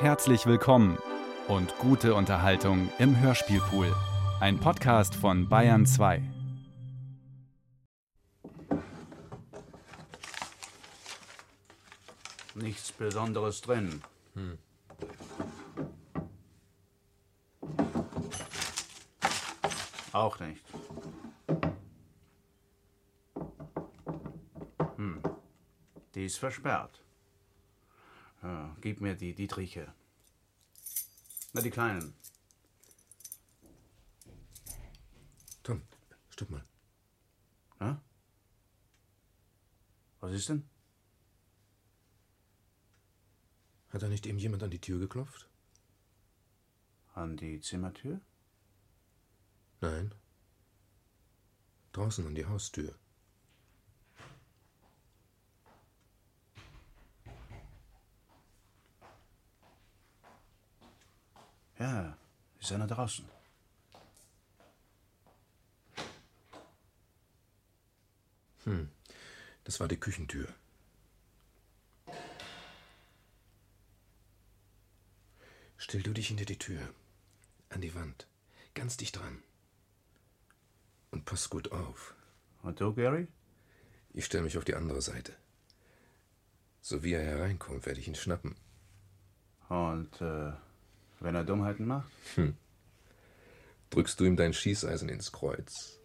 [0.00, 0.96] Herzlich willkommen
[1.46, 3.94] und gute Unterhaltung im Hörspielpool.
[4.40, 6.22] Ein Podcast von Bayern 2.
[12.54, 14.02] Nichts Besonderes drin.
[20.12, 20.64] Auch nicht.
[24.96, 25.22] Hm.
[26.14, 27.02] Die ist versperrt.
[28.42, 29.92] Ja, gib mir die Dietriche.
[31.52, 32.14] Na, die kleinen.
[35.62, 35.82] Tom,
[36.30, 36.64] stopp mal.
[37.80, 37.96] Hä?
[40.20, 40.68] Was ist denn?
[43.90, 45.48] Hat da nicht eben jemand an die Tür geklopft?
[47.14, 48.20] An die Zimmertür?
[49.80, 50.14] Nein.
[51.92, 52.99] Draußen an die Haustür.
[61.80, 62.14] Ja,
[62.60, 63.24] ist einer draußen.
[68.64, 68.90] Hm.
[69.64, 70.46] Das war die Küchentür.
[75.78, 76.82] Stell du dich hinter die Tür.
[77.70, 78.26] An die Wand.
[78.74, 79.42] Ganz dicht dran.
[81.10, 82.14] Und pass gut auf.
[82.62, 83.26] Und du, Gary?
[84.12, 85.34] Ich stelle mich auf die andere Seite.
[86.82, 88.54] So wie er hereinkommt, werde ich ihn schnappen.
[89.70, 90.52] Und äh,
[91.20, 92.10] wenn er Dummheiten macht?
[92.34, 92.56] Hm.
[93.90, 96.00] Drückst du ihm dein Schießeisen ins Kreuz.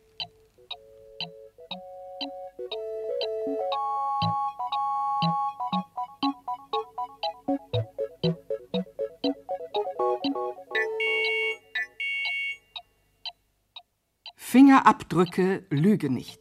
[14.35, 16.39] Fingerabdrücke Lüge nicht.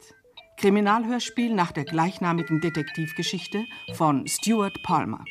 [0.57, 5.25] Kriminalhörspiel nach der gleichnamigen Detektivgeschichte von Stuart Palmer.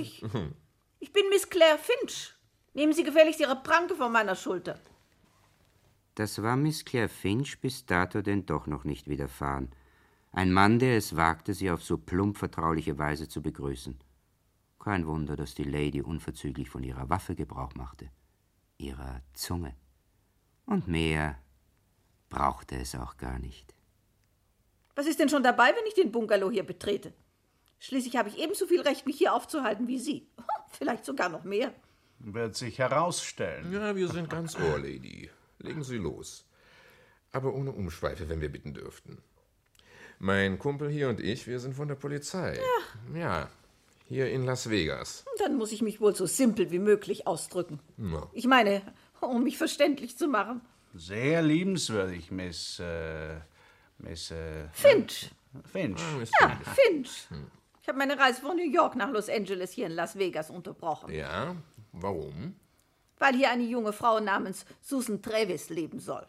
[0.00, 0.56] Erlauben Sie sich?
[1.02, 2.34] Ich bin Miss Claire Finch.
[2.74, 4.78] Nehmen Sie gefälligst Ihre Pranke von meiner Schulter.
[6.14, 9.70] Das war Miss Claire Finch bis dato denn doch noch nicht widerfahren.
[10.32, 13.98] Ein Mann, der es wagte, sie auf so plump vertrauliche Weise zu begrüßen.
[14.78, 18.10] Kein Wunder, dass die Lady unverzüglich von ihrer Waffe Gebrauch machte,
[18.78, 19.74] ihrer Zunge.
[20.66, 21.38] Und mehr
[22.28, 23.74] brauchte es auch gar nicht.
[24.94, 27.12] Was ist denn schon dabei, wenn ich den Bungalow hier betrete?
[27.80, 30.26] Schließlich habe ich ebenso viel Recht, mich hier aufzuhalten wie Sie.
[30.78, 31.72] Vielleicht sogar noch mehr.
[32.20, 33.72] Wird sich herausstellen.
[33.72, 35.30] Ja, wir sind ganz ohr, Lady.
[35.58, 36.44] Legen Sie los.
[37.32, 39.18] Aber ohne Umschweife, wenn wir bitten dürften.
[40.18, 42.58] Mein Kumpel hier und ich, wir sind von der Polizei.
[43.14, 43.18] Ja.
[43.18, 43.50] Ja,
[44.06, 45.24] hier in Las Vegas.
[45.38, 47.80] Dann muss ich mich wohl so simpel wie möglich ausdrücken.
[47.96, 48.28] Ja.
[48.34, 48.82] Ich meine,
[49.22, 50.60] um mich verständlich zu machen.
[50.92, 52.78] Sehr liebenswürdig, Miss.
[52.80, 53.36] Äh,
[53.98, 54.30] Miss.
[54.30, 55.30] Äh, Finch.
[55.72, 56.00] Finch.
[56.40, 57.28] Ja, Finch.
[57.82, 61.12] Ich habe meine Reise von New York nach Los Angeles hier in Las Vegas unterbrochen,
[61.12, 61.56] Ja,
[61.92, 62.54] warum?
[63.18, 66.26] weil hier eine junge Frau namens Susan Travis leben soll.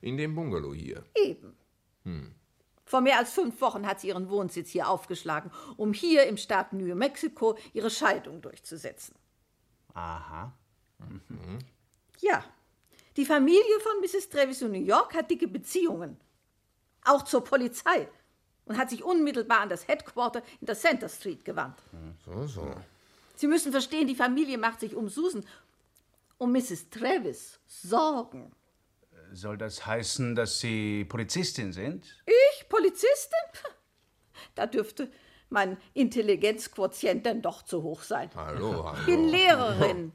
[0.00, 1.04] In dem Bungalow hier.
[1.14, 1.54] Eben.
[2.86, 6.72] Vor mehr als fünf Wochen hat sie ihren Wohnsitz hier aufgeschlagen, um hier im Staat
[6.72, 9.14] New Mexico ihre Scheidung durchzusetzen.
[9.94, 10.52] Aha.
[12.20, 12.44] Ja,
[13.16, 14.28] die Familie von Mrs.
[14.28, 16.18] Travis in New York hat dicke Beziehungen.
[17.04, 18.08] Auch zur Polizei.
[18.66, 21.78] Und hat sich unmittelbar an das Headquarter in der Center Street gewandt.
[22.24, 22.74] So, so.
[23.36, 25.44] Sie müssen verstehen, die Familie macht sich um Susan,
[26.38, 26.88] um Mrs.
[26.90, 28.52] Travis Sorgen.
[29.32, 32.22] Soll das heißen, dass Sie Polizistin sind?
[32.26, 33.38] Ich, Polizistin?
[34.54, 35.10] Da dürfte
[35.50, 38.30] mein Intelligenzquotient denn doch zu hoch sein.
[38.34, 38.98] Hallo, hallo.
[39.00, 40.12] Ich bin Lehrerin.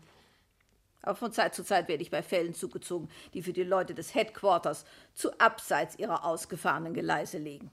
[1.02, 4.16] Aber von Zeit zu Zeit werde ich bei Fällen zugezogen, die für die Leute des
[4.16, 7.72] Headquarters zu abseits ihrer ausgefahrenen Geleise liegen.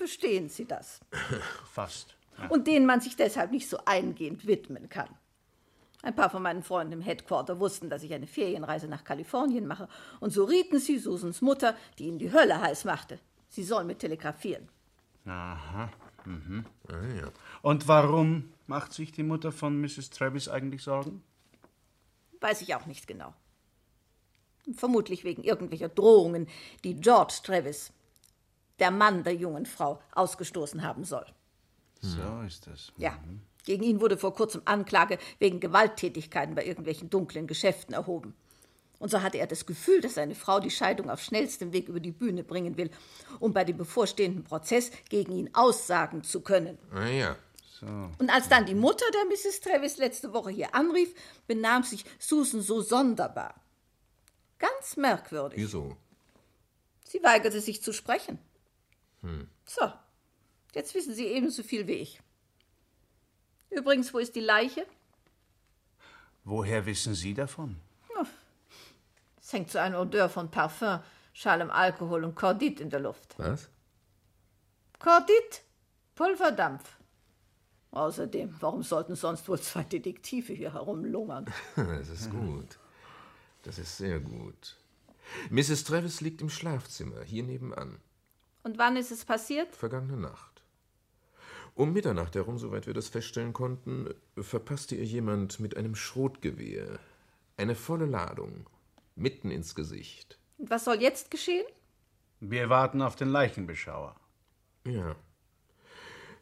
[0.00, 0.98] Verstehen Sie das?
[1.74, 2.16] Fast.
[2.48, 5.10] Und denen man sich deshalb nicht so eingehend widmen kann.
[6.00, 9.88] Ein paar von meinen Freunden im Headquarter wussten, dass ich eine Ferienreise nach Kalifornien mache,
[10.20, 13.18] und so rieten sie Susans Mutter, die ihnen die Hölle heiß machte.
[13.50, 14.70] Sie soll mit telegrafieren.
[15.26, 15.90] Aha.
[16.24, 16.64] Mhm.
[16.88, 17.30] Ah, ja.
[17.60, 20.08] Und warum macht sich die Mutter von Mrs.
[20.08, 21.22] Travis eigentlich Sorgen?
[22.40, 23.34] Weiß ich auch nicht genau.
[24.74, 26.48] Vermutlich wegen irgendwelcher Drohungen,
[26.84, 27.92] die George Travis,
[28.80, 31.26] der Mann der jungen Frau, ausgestoßen haben soll.
[32.00, 32.92] So ist es.
[32.96, 33.18] Ja.
[33.64, 38.34] Gegen ihn wurde vor kurzem Anklage wegen Gewalttätigkeiten bei irgendwelchen dunklen Geschäften erhoben.
[38.98, 42.00] Und so hatte er das Gefühl, dass seine Frau die Scheidung auf schnellstem Weg über
[42.00, 42.90] die Bühne bringen will,
[43.38, 46.78] um bei dem bevorstehenden Prozess gegen ihn aussagen zu können.
[46.92, 47.36] Ah ja.
[48.18, 49.60] Und als dann die Mutter der Mrs.
[49.60, 51.14] Travis letzte Woche hier anrief,
[51.46, 53.54] benahm sich Susan so sonderbar.
[54.58, 55.58] Ganz merkwürdig.
[55.58, 55.96] Wieso?
[57.04, 58.38] Sie weigerte sich zu sprechen.
[59.64, 59.92] So,
[60.74, 62.20] jetzt wissen Sie ebenso viel wie ich.
[63.70, 64.86] Übrigens, wo ist die Leiche?
[66.44, 67.76] Woher wissen Sie davon?
[69.40, 71.00] Es hängt so ein Odeur von Parfum,
[71.32, 73.36] schalem Alkohol und Kordit in der Luft.
[73.36, 73.68] Was?
[75.00, 75.62] Kordit?
[76.14, 76.96] Pulverdampf.
[77.90, 81.46] Außerdem, warum sollten sonst wohl zwei Detektive hier herumlungern?
[81.76, 82.78] Das ist gut.
[83.62, 84.76] Das ist sehr gut.
[85.50, 85.84] Mrs.
[85.84, 87.98] Travis liegt im Schlafzimmer, hier nebenan.
[88.62, 89.74] Und wann ist es passiert?
[89.74, 90.62] Vergangene Nacht.
[91.74, 96.98] Um Mitternacht herum, soweit wir das feststellen konnten, verpasste ihr jemand mit einem Schrotgewehr
[97.56, 98.68] eine volle Ladung
[99.16, 100.38] mitten ins Gesicht.
[100.58, 101.64] Und was soll jetzt geschehen?
[102.40, 104.16] Wir warten auf den Leichenbeschauer.
[104.86, 105.16] Ja.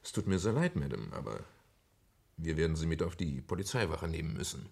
[0.03, 1.41] Es tut mir sehr leid, Madame, aber
[2.37, 4.69] wir werden Sie mit auf die Polizeiwache nehmen müssen.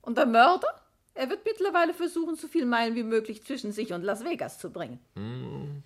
[0.00, 0.68] Und der Mörder?
[1.14, 4.70] Er wird mittlerweile versuchen, so viel Meilen wie möglich zwischen sich und Las Vegas zu
[4.70, 4.98] bringen.
[5.14, 5.82] Ah,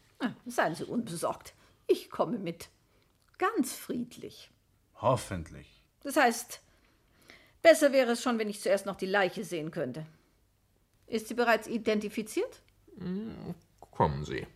[0.47, 1.55] seien Sie unbesorgt.
[1.87, 2.69] Ich komme mit.
[3.39, 4.51] Ganz friedlich.
[4.97, 5.83] Hoffentlich.
[6.03, 6.61] Das heißt,
[7.63, 10.07] besser wäre es schon, wenn ich zuerst noch die Leiche sehen könnte.
[11.07, 12.63] Ist sie bereits identifiziert?
[13.91, 14.47] Kommen Sie.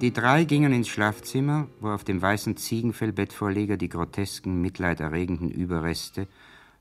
[0.00, 6.26] Die drei gingen ins Schlafzimmer, wo auf dem weißen Ziegenfellbettvorleger die grotesken, mitleiderregenden Überreste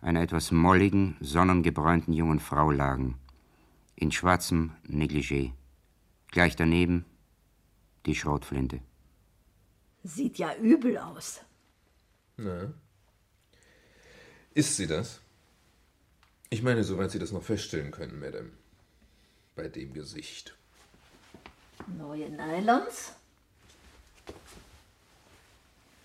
[0.02, 3.20] einer etwas molligen, sonnengebräunten jungen Frau lagen.
[3.96, 5.52] In schwarzem Negligé.
[6.32, 7.04] Gleich daneben
[8.06, 8.80] die Schrotflinte.
[10.04, 11.42] Sieht ja übel aus.
[12.38, 12.74] Na?
[14.54, 15.20] Ist sie das?
[16.50, 18.52] Ich meine, soweit Sie das noch feststellen können, Madame.
[19.56, 20.59] Bei dem Gesicht.
[21.88, 23.14] Neue Nylons?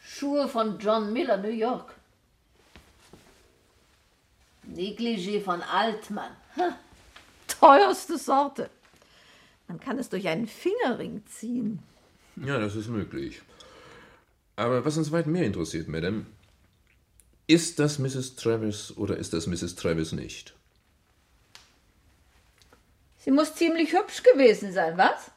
[0.02, 1.94] Schuhe von John Miller, New York.
[4.66, 6.30] Negligé von Altmann.
[6.56, 6.78] Ha,
[7.48, 8.70] teuerste Sorte.
[9.68, 11.80] Man kann es durch einen Fingerring ziehen.
[12.36, 13.42] Ja, das ist möglich.
[14.56, 16.26] Aber was uns weit mehr interessiert, Madame,
[17.46, 18.36] ist das Mrs.
[18.36, 19.74] Travis oder ist das Mrs.
[19.74, 20.54] Travis nicht?
[23.18, 25.30] Sie muss ziemlich hübsch gewesen sein, was?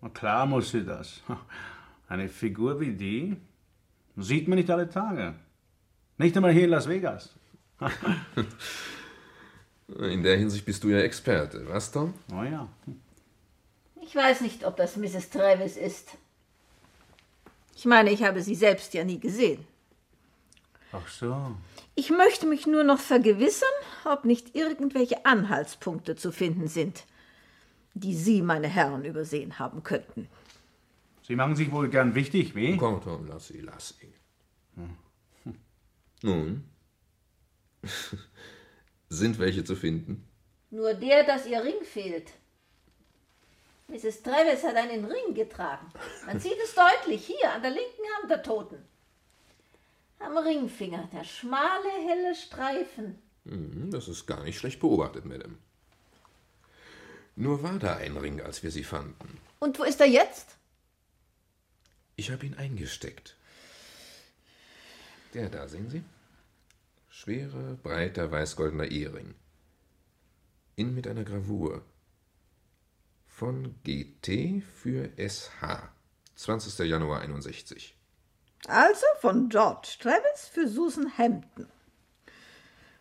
[0.00, 1.20] Na klar muss sie das.
[2.08, 3.36] Eine Figur wie die
[4.16, 5.34] sieht man nicht alle Tage.
[6.16, 7.30] Nicht einmal hier in Las Vegas.
[9.98, 12.12] In der Hinsicht bist du ja Experte, was, Tom?
[12.30, 12.68] Oh ja.
[14.02, 15.30] Ich weiß nicht, ob das Mrs.
[15.30, 16.10] Travis ist.
[17.74, 19.64] Ich meine, ich habe sie selbst ja nie gesehen.
[20.92, 21.56] Ach so.
[21.94, 23.68] Ich möchte mich nur noch vergewissern,
[24.04, 27.04] ob nicht irgendwelche Anhaltspunkte zu finden sind,
[28.00, 30.28] die Sie, meine Herren, übersehen haben könnten.
[31.22, 32.76] Sie machen sich wohl gern wichtig, wie?
[32.76, 34.12] Komm, Tom, lass sie, lass sie.
[36.22, 36.64] Nun?
[39.08, 40.26] Sind welche zu finden?
[40.70, 42.32] Nur der, dass ihr Ring fehlt.
[43.88, 44.22] Mrs.
[44.22, 45.86] Travis hat einen Ring getragen.
[46.26, 48.78] Man sieht es deutlich hier an der linken Hand der Toten.
[50.18, 53.18] Am Ringfinger der schmale, helle Streifen.
[53.46, 55.54] Hm, Das ist gar nicht schlecht beobachtet, Madame.
[57.38, 59.38] Nur war da ein Ring, als wir sie fanden.
[59.60, 60.56] Und wo ist er jetzt?
[62.16, 63.36] Ich habe ihn eingesteckt.
[65.34, 66.02] Der da, sehen Sie?
[67.08, 69.36] Schwerer, breiter, weißgoldener Ehering.
[70.74, 71.84] Innen mit einer Gravur.
[73.28, 75.92] Von GT für SH.
[76.34, 76.88] 20.
[76.88, 77.94] Januar 61.
[78.66, 81.68] Also von George Travis für Susan Hampton.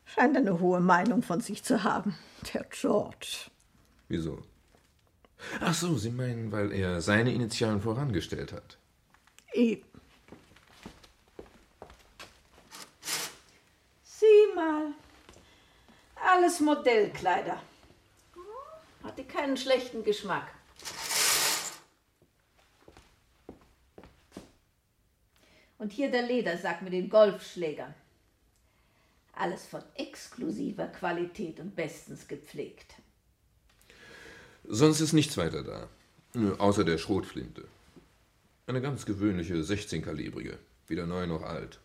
[0.05, 2.15] Scheint eine hohe Meinung von sich zu haben,
[2.53, 3.49] der George.
[4.07, 4.41] Wieso?
[5.59, 8.77] Ach so, Sie meinen, weil er seine Initialen vorangestellt hat.
[9.53, 9.85] Eben.
[14.03, 14.93] Sieh mal.
[16.15, 17.61] Alles Modellkleider.
[19.03, 20.51] Hatte keinen schlechten Geschmack.
[25.77, 27.93] Und hier der Ledersack mit den Golfschlägern.
[29.33, 32.95] Alles von exklusiver Qualität und bestens gepflegt.
[34.67, 35.87] Sonst ist nichts weiter da.
[36.57, 37.63] Außer der Schrotflinte.
[38.67, 40.57] Eine ganz gewöhnliche 16-kalibrige.
[40.87, 41.79] Weder neu noch alt.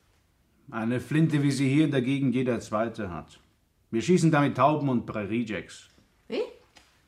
[0.70, 3.38] Eine Flinte, wie sie hier Gegend jeder Zweite hat.
[3.90, 5.88] Wir schießen damit Tauben und Präriejacks.
[6.28, 6.42] Wie?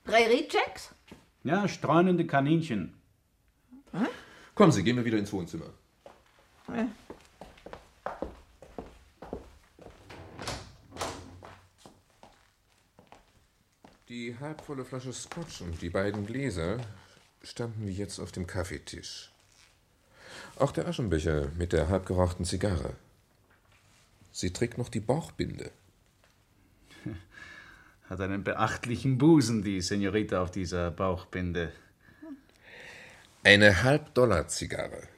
[0.05, 0.95] Präriejacks?
[1.43, 2.95] Ja, streunende Kaninchen.
[4.55, 5.71] Kommen Sie, gehen wir wieder ins Wohnzimmer.
[14.11, 16.77] Die halbvolle Flasche Scotch und die beiden Gläser
[17.43, 19.33] standen wie jetzt auf dem Kaffeetisch.
[20.57, 22.97] Auch der Aschenbecher mit der halbgerauchten Zigarre.
[24.31, 25.71] Sie trägt noch die Bauchbinde.
[28.11, 31.73] Hat einen beachtlichen Busen, die Senorita auf dieser Bauchbinde.
[33.43, 35.09] Eine Halbdollar-Zigarre.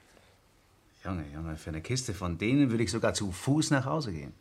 [1.03, 4.33] Junge, Junge, für eine Kiste von denen würde ich sogar zu Fuß nach Hause gehen.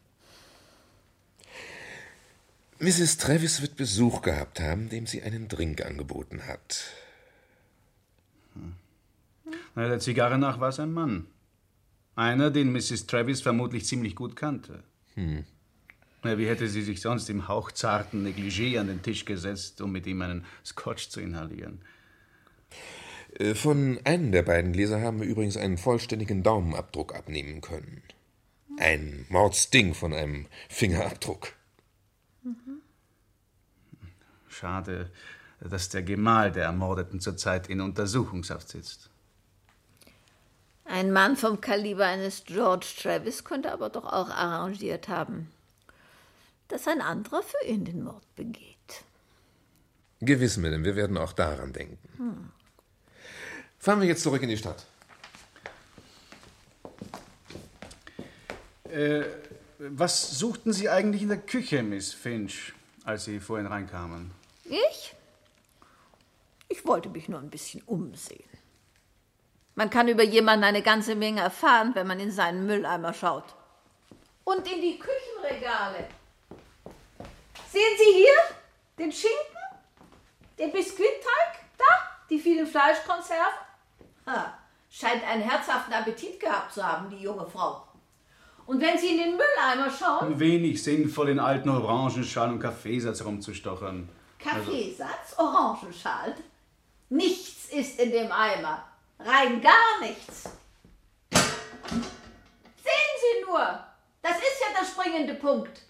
[2.79, 3.17] Mrs.
[3.17, 6.85] Travis wird Besuch gehabt haben, dem sie einen Drink angeboten hat.
[9.75, 11.27] Na, der Zigarre nach war es ein Mann.
[12.17, 13.07] Einer, den Mrs.
[13.07, 14.83] Travis vermutlich ziemlich gut kannte.
[15.15, 20.07] Na, wie hätte sie sich sonst im hauchzarten Negligé an den Tisch gesetzt, um mit
[20.07, 21.81] ihm einen Scotch zu inhalieren?
[23.39, 28.03] Äh, Von einem der beiden Gläser haben wir übrigens einen vollständigen Daumenabdruck abnehmen können.
[28.79, 31.55] Ein Mordsding von einem Fingerabdruck.
[34.59, 35.11] Schade,
[35.61, 39.11] dass der Gemahl der Ermordeten zurzeit in Untersuchungshaft sitzt.
[40.85, 45.51] Ein Mann vom Kaliber eines George Travis könnte aber doch auch arrangiert haben,
[46.69, 48.77] dass ein anderer für ihn den Mord begeht.
[50.21, 52.53] Gewiss, Madame, wir werden auch daran denken.
[53.79, 54.87] Fahren wir jetzt zurück in die Stadt.
[59.79, 62.73] Was suchten Sie eigentlich in der Küche, Miss Finch,
[63.05, 64.31] als Sie vorhin reinkamen?
[64.69, 65.15] Ich?
[66.69, 68.49] Ich wollte mich nur ein bisschen umsehen.
[69.75, 73.55] Man kann über jemanden eine ganze Menge erfahren, wenn man in seinen Mülleimer schaut.
[74.45, 76.09] Und in die Küchenregale.
[77.71, 78.57] Sehen Sie hier
[78.99, 79.37] den Schinken,
[80.59, 81.85] den Biskuitteig, da,
[82.31, 83.67] die vielen Fleischkonserven.
[84.27, 84.59] Ha,
[84.89, 87.87] scheint einen herzhaften Appetit gehabt zu haben, die junge Frau.
[88.65, 94.09] Und wenn Sie in den Mülleimer schauen, Wenig sinnvoll, in alten Orangenschalen und Kaffeesatz rumzustochern.
[94.39, 96.35] Kaffeesatz, Orangenschalen.
[97.09, 98.85] Nichts ist in dem Eimer.
[99.19, 100.51] Rein gar nichts.
[101.33, 103.81] Sehen Sie nur,
[104.23, 105.87] das ist ja der springende Punkt.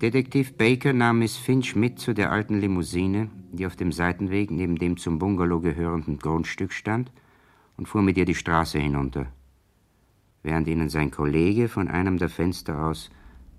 [0.00, 4.76] Detektiv Baker nahm Miss Finch mit zu der alten Limousine, die auf dem Seitenweg neben
[4.76, 7.10] dem zum Bungalow gehörenden Grundstück stand,
[7.76, 9.26] und fuhr mit ihr die Straße hinunter,
[10.48, 13.10] während ihnen sein Kollege von einem der Fenster aus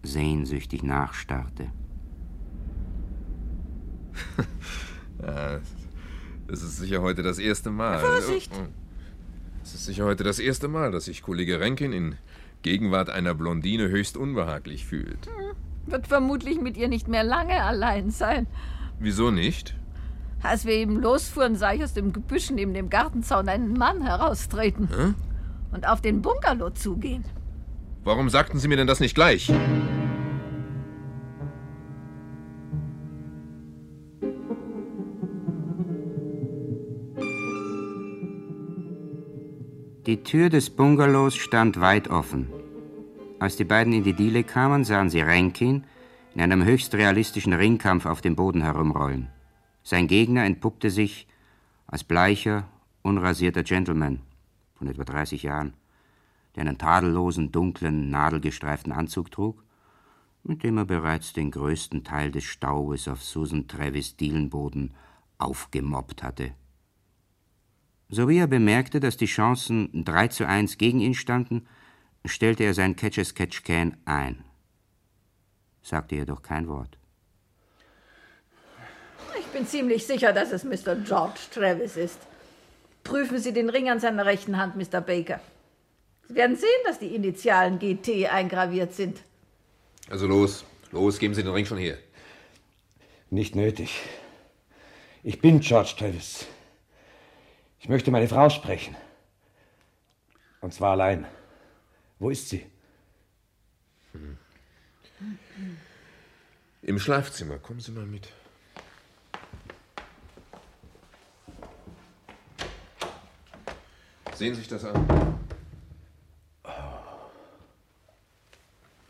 [0.02, 1.68] sehnsüchtig nachstarrte.
[6.52, 8.00] Es ist sicher heute das erste Mal.
[8.00, 8.52] Vorsicht!
[9.64, 12.16] Es ist sicher heute das erste Mal, dass sich Kollege Rankin in
[12.64, 15.30] Gegenwart einer Blondine höchst unbehaglich fühlt.
[15.86, 18.48] Wird vermutlich mit ihr nicht mehr lange allein sein.
[18.98, 19.76] Wieso nicht?
[20.42, 25.16] Als wir eben losfuhren, sah ich aus dem Gebüsch neben dem Gartenzaun einen Mann heraustreten
[25.72, 27.24] und auf den Bungalow zugehen.
[28.04, 29.52] Warum sagten Sie mir denn das nicht gleich?
[40.06, 42.48] Die Tür des Bungalows stand weit offen.
[43.38, 45.84] Als die beiden in die Diele kamen, sahen sie Rankin
[46.34, 49.28] in einem höchst realistischen Ringkampf auf dem Boden herumrollen.
[49.84, 51.28] Sein Gegner entpuppte sich
[51.86, 52.68] als bleicher,
[53.04, 54.22] unrasierter Gentleman
[54.80, 55.74] von etwa 30 Jahren,
[56.56, 59.64] der einen tadellosen, dunklen, nadelgestreiften Anzug trug,
[60.44, 64.96] mit dem er bereits den größten Teil des Staubes auf Susan Travis Dielenboden
[65.38, 66.54] aufgemobbt hatte.
[68.10, 71.68] Sowie er bemerkte, dass die Chancen 3 zu 1 gegen ihn standen,
[72.26, 74.44] stellte er sein Catch-as-Catch-Can ein.
[75.82, 76.98] Sagte jedoch kein Wort.
[79.40, 80.96] Ich bin ziemlich sicher, dass es Mr.
[80.96, 82.20] George Travis ist.
[83.04, 85.02] Prüfen Sie den Ring an seiner rechten Hand, Mr.
[85.02, 85.40] Baker.
[86.28, 89.22] Sie werden sehen, dass die Initialen GT eingraviert sind.
[90.10, 91.98] Also los, los, geben Sie den Ring schon her.
[93.30, 94.00] Nicht nötig.
[95.24, 96.46] Ich bin George Travis.
[97.80, 98.96] Ich möchte meine Frau sprechen.
[100.62, 101.26] Und zwar allein.
[102.20, 102.66] Wo ist sie?
[106.82, 108.30] Im Schlafzimmer, kommen Sie mal mit.
[114.40, 115.38] Sehen Sie sich das an.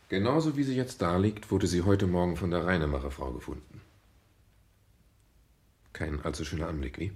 [0.10, 3.80] Genauso wie sie jetzt da liegt, wurde sie heute Morgen von der Reinemacherfrau gefunden.
[5.94, 7.12] Kein allzu schöner Anblick, wie?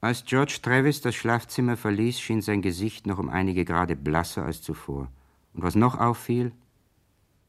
[0.00, 4.62] Als George Travis das Schlafzimmer verließ, schien sein Gesicht noch um einige Grade blasser als
[4.62, 5.12] zuvor.
[5.52, 6.52] Und was noch auffiel,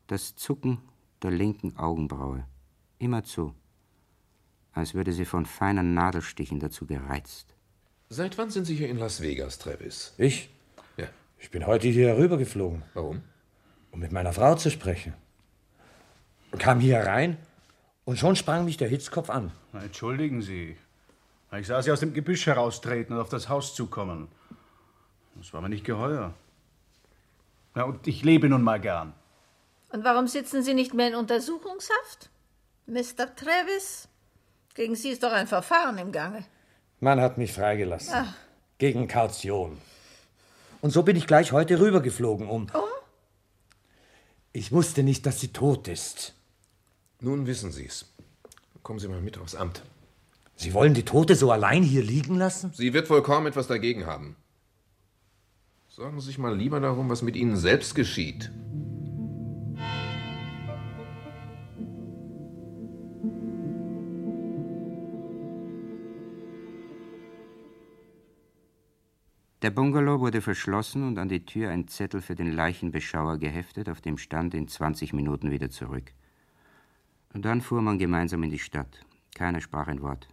[0.08, 0.80] das Zucken
[1.24, 2.46] der linken Augenbraue.
[3.00, 3.56] Immerzu
[4.76, 7.56] als würde sie von feinen Nadelstichen dazu gereizt.
[8.10, 10.14] Seit wann sind Sie hier in Las Vegas, Travis?
[10.18, 10.50] Ich?
[10.98, 11.08] Ja.
[11.40, 13.24] Ich bin heute hier rübergeflogen, Warum?
[13.92, 15.14] um mit meiner Frau zu sprechen.
[16.60, 17.38] Kam hier rein
[18.04, 19.52] und schon sprang mich der Hitzkopf an.
[19.74, 20.78] Na, entschuldigen Sie.
[21.58, 24.28] Ich sah Sie aus dem Gebüsch heraustreten und auf das Haus zukommen.
[25.36, 26.34] Das war mir nicht geheuer.
[27.76, 29.14] Ja, und ich lebe nun mal gern.
[29.90, 32.30] Und warum sitzen Sie nicht mehr in Untersuchungshaft?
[32.88, 33.36] Mr.
[33.36, 34.08] Travis?
[34.76, 36.44] Gegen Sie ist doch ein Verfahren im Gange.
[37.00, 38.28] Man hat mich freigelassen.
[38.78, 39.78] Gegen Kaution.
[40.82, 42.68] Und so bin ich gleich heute rübergeflogen, um.
[42.74, 42.84] Um?
[44.52, 46.34] Ich wusste nicht, dass sie tot ist.
[47.22, 48.06] Nun wissen Sie's.
[48.84, 49.82] Kommen Sie mal mit aufs Amt.
[50.58, 52.72] Sie wollen die Tote so allein hier liegen lassen?
[52.74, 54.36] Sie wird wohl kaum etwas dagegen haben.
[55.88, 58.52] Sorgen Sie sich mal lieber darum, was mit Ihnen selbst geschieht.
[69.66, 74.00] Der Bungalow wurde verschlossen und an die Tür ein Zettel für den Leichenbeschauer geheftet, auf
[74.00, 76.14] dem stand in 20 Minuten wieder zurück.
[77.34, 79.04] Und dann fuhr man gemeinsam in die Stadt.
[79.34, 80.28] Keiner sprach ein Wort.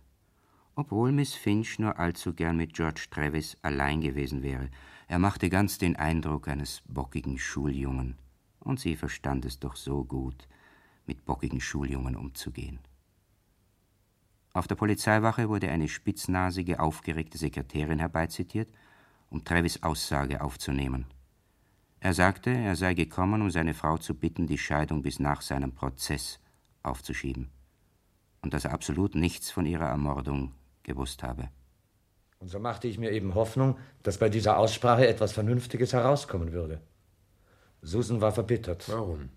[0.74, 4.68] Obwohl Miss Finch nur allzu gern mit George Travis allein gewesen wäre.
[5.08, 8.18] Er machte ganz den Eindruck eines bockigen Schuljungen.
[8.60, 10.46] Und sie verstand es doch so gut,
[11.06, 12.80] mit bockigen Schuljungen umzugehen.
[14.52, 18.68] Auf der Polizeiwache wurde eine spitznasige, aufgeregte Sekretärin herbeizitiert,
[19.32, 21.06] um Travis Aussage aufzunehmen.
[22.00, 25.72] Er sagte, er sei gekommen, um seine Frau zu bitten, die Scheidung bis nach seinem
[25.72, 26.38] Prozess
[26.82, 27.50] aufzuschieben
[28.42, 31.48] und dass er absolut nichts von ihrer Ermordung gewusst habe.
[32.40, 36.80] Und so machte ich mir eben Hoffnung, dass bei dieser Aussprache etwas Vernünftiges herauskommen würde.
[37.82, 39.30] Susan war verbittert, Warum?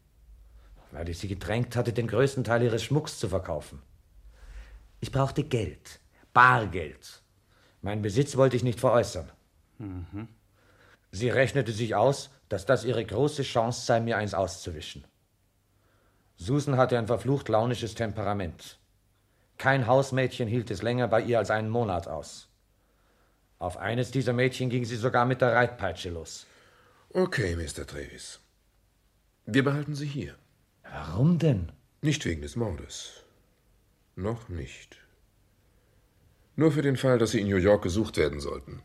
[0.91, 3.81] weil ich sie gedrängt hatte, den größten Teil ihres Schmucks zu verkaufen.
[4.99, 5.99] Ich brauchte Geld,
[6.33, 7.21] Bargeld.
[7.81, 9.29] Meinen Besitz wollte ich nicht veräußern.
[11.11, 15.05] Sie rechnete sich aus, dass das ihre große Chance sei, mir eins auszuwischen.
[16.37, 18.79] Susan hatte ein verflucht launisches Temperament.
[19.57, 22.49] Kein Hausmädchen hielt es länger bei ihr als einen Monat aus.
[23.57, 26.45] Auf eines dieser Mädchen ging sie sogar mit der Reitpeitsche los.
[27.13, 27.87] Okay, Mr.
[27.87, 28.41] Travis.
[29.45, 30.35] Wir behalten Sie hier.
[30.83, 31.71] Warum denn?
[32.01, 33.23] Nicht wegen des Mordes.
[34.15, 34.97] Noch nicht.
[36.57, 38.83] Nur für den Fall, dass Sie in New York gesucht werden sollten.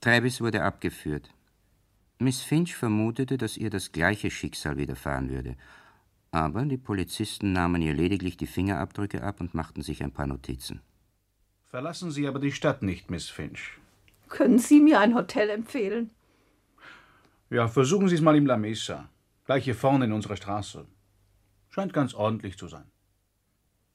[0.00, 1.30] Travis wurde abgeführt.
[2.18, 5.56] Miss Finch vermutete, dass ihr das gleiche Schicksal widerfahren würde.
[6.30, 10.80] Aber die Polizisten nahmen ihr lediglich die Fingerabdrücke ab und machten sich ein paar Notizen.
[11.64, 13.78] Verlassen Sie aber die Stadt nicht, Miss Finch.
[14.28, 16.10] Können Sie mir ein Hotel empfehlen?
[17.50, 19.08] Ja, versuchen Sie es mal im La Mesa.
[19.44, 20.86] Gleich hier vorne in unserer Straße.
[21.68, 22.84] Scheint ganz ordentlich zu sein.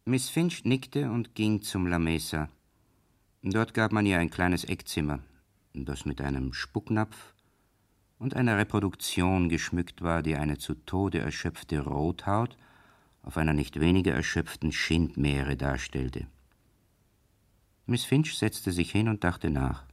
[0.06, 2.50] Miss Finch nickte und ging zum La Mesa.
[3.42, 5.20] Dort gab man ihr ein kleines Eckzimmer,
[5.84, 7.34] das mit einem Spucknapf
[8.18, 12.56] und einer Reproduktion geschmückt war, die eine zu Tode erschöpfte Rothaut
[13.24, 16.28] auf einer nicht weniger erschöpften Schindmeere darstellte.
[17.88, 19.84] Miss Finch setzte sich hin und dachte nach.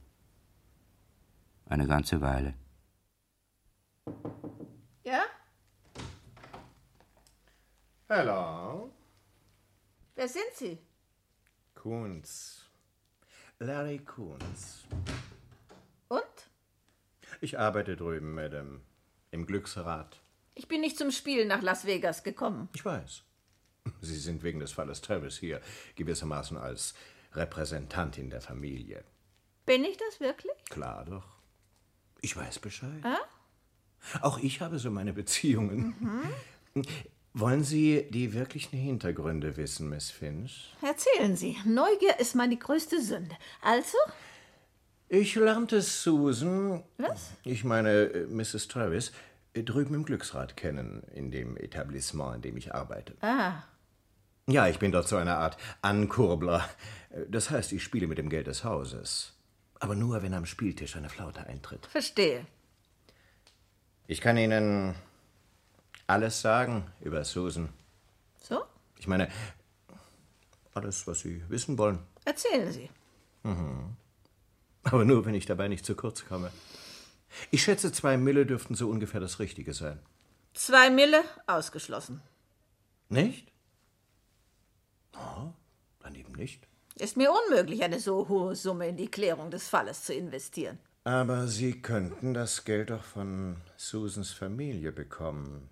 [1.65, 2.53] Eine ganze Weile.
[5.03, 5.23] Ja?
[8.07, 8.93] Hallo,
[10.15, 10.77] Wer sind Sie?
[11.73, 12.69] Kunz.
[13.59, 14.85] Larry Kunz.
[17.43, 18.79] Ich arbeite drüben, Madame.
[19.31, 20.21] Im Glücksrad.
[20.55, 22.69] Ich bin nicht zum Spielen nach Las Vegas gekommen.
[22.73, 23.23] Ich weiß.
[23.99, 25.59] Sie sind wegen des Falles Travis hier,
[25.97, 26.93] gewissermaßen als
[27.33, 29.03] Repräsentantin der Familie.
[29.65, 30.53] Bin ich das wirklich?
[30.69, 31.25] Klar doch.
[32.21, 33.03] Ich weiß Bescheid.
[34.21, 36.23] Auch ich habe so meine Beziehungen.
[37.33, 40.73] Wollen Sie die wirklichen Hintergründe wissen, Miss Finch?
[40.81, 41.57] Erzählen Sie.
[41.65, 43.35] Neugier ist meine größte Sünde.
[43.61, 43.97] Also?
[45.15, 47.29] Ich lernte Susan, Was?
[47.43, 48.67] ich meine äh, Mrs.
[48.67, 49.11] Travis,
[49.53, 53.13] äh, drüben im Glücksrad kennen, in dem Etablissement, in dem ich arbeite.
[53.21, 53.61] Ah,
[54.47, 56.67] Ja, ich bin dort so eine Art Ankurbler.
[57.11, 59.33] Äh, Das heißt, ich spiele mit dem Geld des Hauses.
[59.79, 61.85] Aber nur, wenn am Spieltisch eine Flaute eintritt.
[61.85, 62.47] verstehe.
[64.07, 64.95] Ich kann Ihnen
[66.07, 67.69] alles sagen über Susan.
[68.41, 68.63] So?
[68.97, 69.27] Ich meine,
[70.73, 71.99] Alles, was Sie wissen wollen.
[72.25, 72.89] Erzählen Sie.
[74.83, 76.51] Aber nur, wenn ich dabei nicht zu kurz komme.
[77.51, 79.99] Ich schätze, zwei Mille dürften so ungefähr das Richtige sein.
[80.53, 82.21] Zwei Mille ausgeschlossen.
[83.09, 83.51] Nicht?
[85.15, 85.51] Oh,
[85.99, 86.67] dann eben nicht.
[86.95, 90.77] Ist mir unmöglich, eine so hohe Summe in die Klärung des Falles zu investieren.
[91.05, 95.69] Aber Sie könnten das Geld doch von Susans Familie bekommen.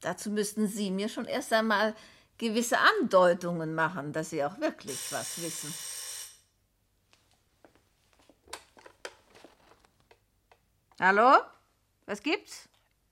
[0.00, 1.94] Dazu müssten Sie mir schon erst einmal
[2.38, 5.72] gewisse Andeutungen machen, dass Sie auch wirklich was wissen.
[11.04, 11.38] Hallo?
[12.06, 12.66] Was gibt's?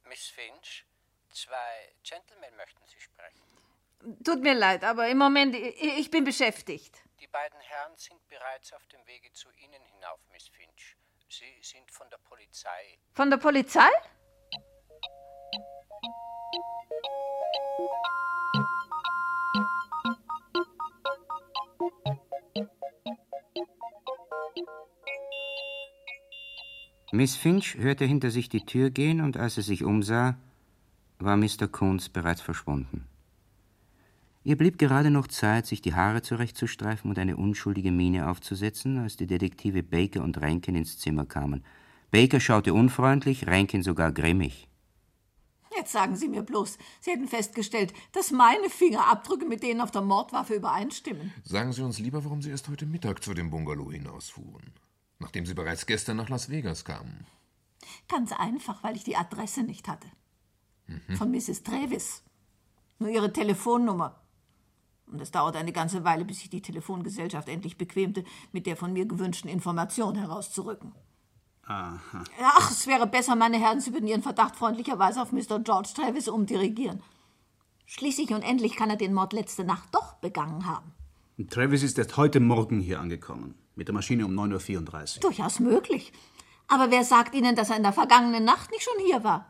[0.09, 0.87] Miss Finch,
[1.29, 4.25] zwei Gentlemen möchten Sie sprechen.
[4.25, 7.03] Tut mir leid, aber im Moment, ich bin beschäftigt.
[7.21, 10.97] Die beiden Herren sind bereits auf dem Wege zu Ihnen hinauf, Miss Finch.
[11.29, 12.99] Sie sind von der Polizei.
[13.13, 13.91] Von der Polizei?
[27.15, 30.39] Miss Finch hörte hinter sich die Tür gehen und als sie sich umsah,
[31.19, 31.69] war Mr.
[31.71, 33.07] Coons bereits verschwunden.
[34.45, 39.19] Ihr blieb gerade noch Zeit, sich die Haare zurechtzustreifen und eine unschuldige Miene aufzusetzen, als
[39.19, 41.63] die Detektive Baker und Rankin ins Zimmer kamen.
[42.11, 44.69] Baker schaute unfreundlich, Rankin sogar grimmig.
[45.77, 50.03] Jetzt sagen Sie mir bloß, Sie hätten festgestellt, dass meine Fingerabdrücke mit denen auf der
[50.03, 51.31] Mordwaffe übereinstimmen.
[51.45, 54.73] Sagen Sie uns lieber, warum Sie erst heute Mittag zu dem Bungalow hinausfuhren,
[55.23, 57.27] nachdem Sie bereits gestern nach Las Vegas kamen.
[58.09, 60.09] Ganz einfach, weil ich die Adresse nicht hatte.
[61.17, 61.63] Von Mrs.
[61.63, 62.23] Travis.
[62.99, 64.21] Nur ihre Telefonnummer.
[65.07, 68.93] Und es dauerte eine ganze Weile, bis sich die Telefongesellschaft endlich bequemte, mit der von
[68.93, 70.93] mir gewünschten Information herauszurücken.
[71.65, 72.25] Aha.
[72.41, 75.61] Ach, es wäre besser, meine Herren, Sie würden Ihren Verdacht freundlicherweise auf Mr.
[75.61, 77.03] George Travis umdirigieren.
[77.87, 80.93] Schließlich und endlich kann er den Mord letzte Nacht doch begangen haben.
[81.51, 83.55] Travis ist erst heute Morgen hier angekommen.
[83.75, 85.21] Mit der Maschine um 9.34 Uhr.
[85.21, 86.13] Durchaus möglich.
[86.69, 89.49] Aber wer sagt Ihnen, dass er in der vergangenen Nacht nicht schon hier war?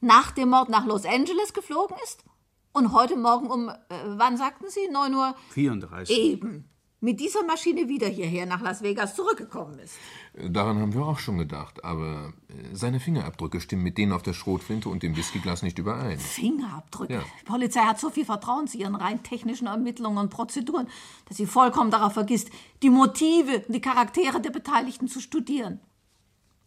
[0.00, 2.24] Nach dem Mord nach Los Angeles geflogen ist?
[2.72, 3.74] Und heute Morgen um, äh,
[4.06, 4.88] wann sagten Sie?
[4.88, 5.34] 9 Uhr?
[5.50, 6.16] 34.
[6.16, 6.69] Eben.
[7.02, 9.94] Mit dieser Maschine wieder hierher nach Las Vegas zurückgekommen ist.
[10.34, 14.34] Daran haben wir auch schon gedacht, aber äh, seine Fingerabdrücke stimmen mit denen auf der
[14.34, 16.18] Schrotflinte und dem Whiskyglas nicht überein.
[16.18, 17.14] Fingerabdrücke.
[17.14, 17.22] Ja.
[17.40, 20.88] Die Polizei hat so viel Vertrauen zu ihren rein technischen Ermittlungen und Prozeduren,
[21.26, 22.50] dass sie vollkommen darauf vergisst,
[22.82, 25.80] die Motive und die Charaktere der Beteiligten zu studieren.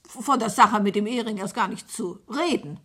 [0.08, 2.80] Von der Sache mit dem Ehering erst gar nicht zu reden.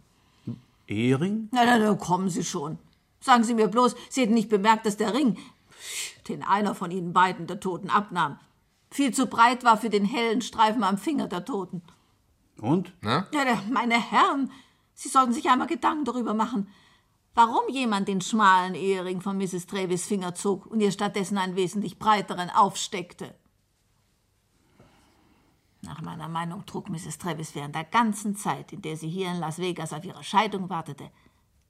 [0.87, 1.49] Ehring?
[1.53, 2.79] Na, na, na, kommen Sie schon.
[3.21, 5.37] Sagen Sie mir bloß, Sie hätten nicht bemerkt, dass der Ring,
[6.29, 8.39] den einer von Ihnen beiden der Toten abnahm,
[8.91, 11.83] viel zu breit war für den hellen Streifen am Finger der Toten.
[12.61, 12.93] Und?
[13.03, 13.27] Na?
[13.33, 14.51] Ja, meine Herren,
[14.95, 16.69] Sie sollten sich einmal Gedanken darüber machen,
[17.35, 19.67] warum jemand den schmalen Ehering von Mrs.
[19.67, 23.35] Travis Finger zog und ihr stattdessen einen wesentlich breiteren aufsteckte.
[25.83, 27.19] Nach meiner Meinung trug Mrs.
[27.19, 30.69] Travis während der ganzen Zeit, in der sie hier in Las Vegas auf ihre Scheidung
[30.69, 31.13] wartete,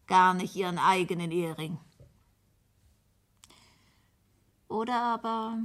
[0.07, 1.79] gar nicht ihren eigenen Ehering.
[4.69, 5.59] Oder aber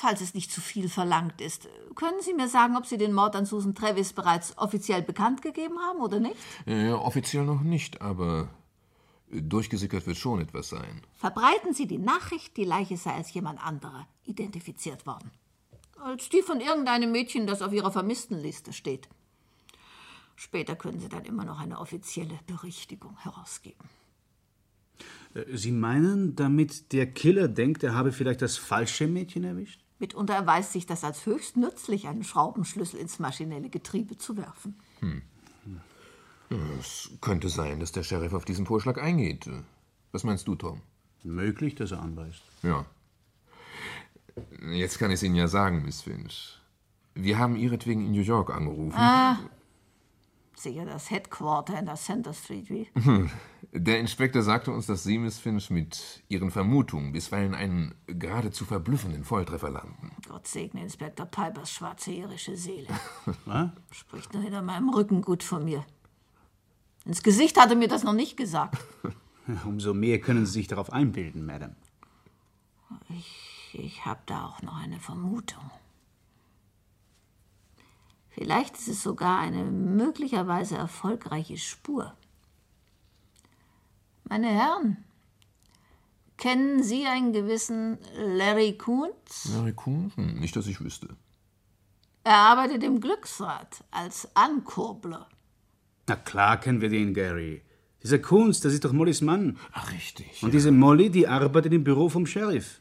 [0.00, 3.36] Falls es nicht zu viel verlangt ist, können Sie mir sagen, ob Sie den Mord
[3.36, 6.36] an Susan Travis bereits offiziell bekannt gegeben haben oder nicht?
[6.64, 8.48] Äh, offiziell noch nicht, aber
[9.30, 11.02] durchgesickert wird schon etwas sein.
[11.18, 15.30] Verbreiten Sie die Nachricht, die Leiche sei als jemand anderer identifiziert worden.
[16.02, 19.06] Als die von irgendeinem Mädchen, das auf Ihrer Vermisstenliste steht.
[20.34, 23.90] Später können Sie dann immer noch eine offizielle Berichtigung herausgeben.
[25.34, 29.80] Äh, Sie meinen, damit der Killer denkt, er habe vielleicht das falsche Mädchen erwischt?
[29.98, 34.80] Mitunter erweist sich das als höchst nützlich, einen Schraubenschlüssel ins maschinelle Getriebe zu werfen.
[36.80, 39.48] Es könnte sein, dass der Sheriff auf diesen Vorschlag eingeht.
[40.10, 40.80] Was meinst du, Tom?
[41.22, 42.42] Möglich, dass er anweist.
[42.62, 42.86] Ja.
[44.72, 46.58] Jetzt kann ich es Ihnen ja sagen, Miss Finch.
[47.14, 48.96] Wir haben ihretwegen in New York angerufen.
[50.56, 52.88] Sicher das Headquarter in der Center Street, wie?
[53.72, 59.22] Der Inspektor sagte uns, dass Sie, Miss Finch, mit Ihren Vermutungen bisweilen einen geradezu verblüffenden
[59.22, 60.10] Volltreffer landen.
[60.28, 62.88] Gott segne Inspektor Pipers schwarze irische Seele.
[63.44, 63.70] Was?
[63.92, 65.84] Spricht nur hinter meinem Rücken gut von mir.
[67.04, 68.76] Ins Gesicht hat er mir das noch nicht gesagt.
[69.64, 71.76] Umso mehr können Sie sich darauf einbilden, Madame.
[73.72, 75.70] Ich habe da auch noch eine Vermutung.
[78.30, 82.14] Vielleicht ist es sogar eine möglicherweise erfolgreiche Spur.
[84.30, 84.96] Meine Herren,
[86.36, 89.50] kennen Sie einen gewissen Larry Kuhns?
[89.52, 90.12] Larry Kuhn?
[90.14, 91.08] Hm, nicht, dass ich wüsste.
[92.22, 95.26] Er arbeitet im Glücksrad als Ankurbler.
[96.08, 97.62] Na klar kennen wir den, Gary.
[98.04, 99.58] Dieser Kunst, das ist doch Mollys Mann.
[99.72, 100.44] Ach, richtig.
[100.44, 102.80] Und diese Molly, die arbeitet im Büro vom Sheriff.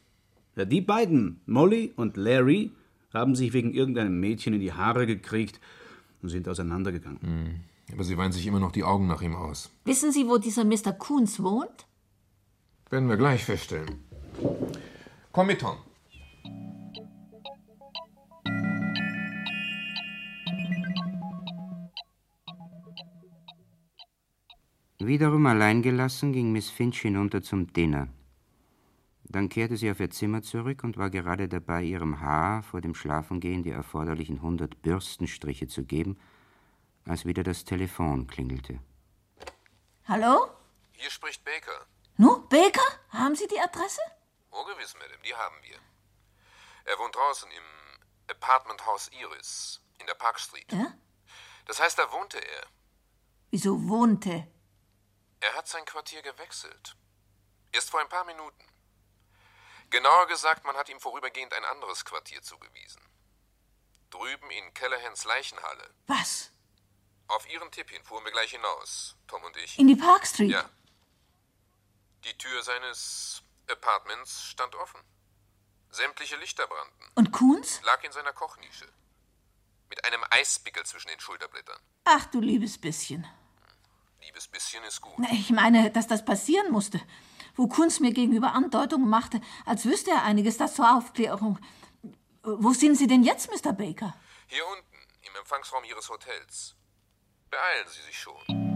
[0.56, 2.74] Ja, die beiden, Molly und Larry,
[3.12, 5.60] haben sich wegen irgendeinem Mädchen in die Haare gekriegt
[6.22, 7.64] und sind auseinandergegangen.
[7.94, 9.72] Aber sie weinen sich immer noch die Augen nach ihm aus.
[9.86, 10.94] Wissen Sie, wo dieser Mr.
[10.94, 11.88] Coons wohnt?
[12.90, 14.04] Werden wir gleich feststellen.
[15.32, 15.78] Komm mit, Tom.
[25.02, 28.10] Wiederum allein gelassen ging Miss Finch hinunter zum Dinner.
[29.24, 32.96] Dann kehrte sie auf ihr Zimmer zurück und war gerade dabei, ihrem Haar vor dem
[32.96, 36.18] Schlafengehen die erforderlichen hundert Bürstenstriche zu geben,
[37.10, 38.80] als wieder das Telefon klingelte.
[40.08, 40.50] Hallo?
[40.94, 41.86] Hier spricht Baker.
[42.18, 42.88] Nu, Baker?
[43.10, 44.02] Haben Sie die Adresse?
[44.52, 45.80] Oh, gewiss, Madame, die haben wir.
[46.86, 47.64] Er wohnt draußen im
[48.30, 50.72] Apartmenthaus Iris in der Park Street.
[50.72, 50.94] Ja?
[51.66, 52.64] Das heißt, da wohnte er.
[53.52, 54.48] Wieso wohnte?
[55.40, 56.96] Er hat sein Quartier gewechselt.
[57.72, 58.66] Erst vor ein paar Minuten.
[59.90, 63.02] Genauer gesagt, man hat ihm vorübergehend ein anderes Quartier zugewiesen.
[64.10, 65.94] Drüben in Callahans Leichenhalle.
[66.08, 66.52] Was?
[67.30, 69.78] Auf ihren Tipp hin fuhren wir gleich hinaus, Tom und ich.
[69.78, 70.50] In die Park Street?
[70.52, 70.68] Ja.
[72.26, 75.00] Die Tür seines Apartments stand offen.
[75.92, 77.04] Sämtliche Lichter brannten.
[77.16, 77.82] Und Coons?
[77.84, 78.88] Lag in seiner Kochnische.
[79.90, 81.80] Mit einem Eispickel zwischen den Schulterblättern.
[82.06, 83.26] Ach, du liebes bisschen.
[84.22, 85.14] Liebes bisschen ist gut.
[85.18, 87.00] Na, Ich meine, dass das passieren musste.
[87.56, 91.60] Wo Kunz mir gegenüber Andeutungen machte, als wüsste er einiges, das zur Aufklärung.
[92.44, 93.74] Wo sind Sie denn jetzt, Mr.
[93.74, 94.16] Baker?
[94.48, 96.76] Hier unten, im Empfangsraum Ihres Hotels.
[97.52, 98.70] Beeilen Sie sich schon.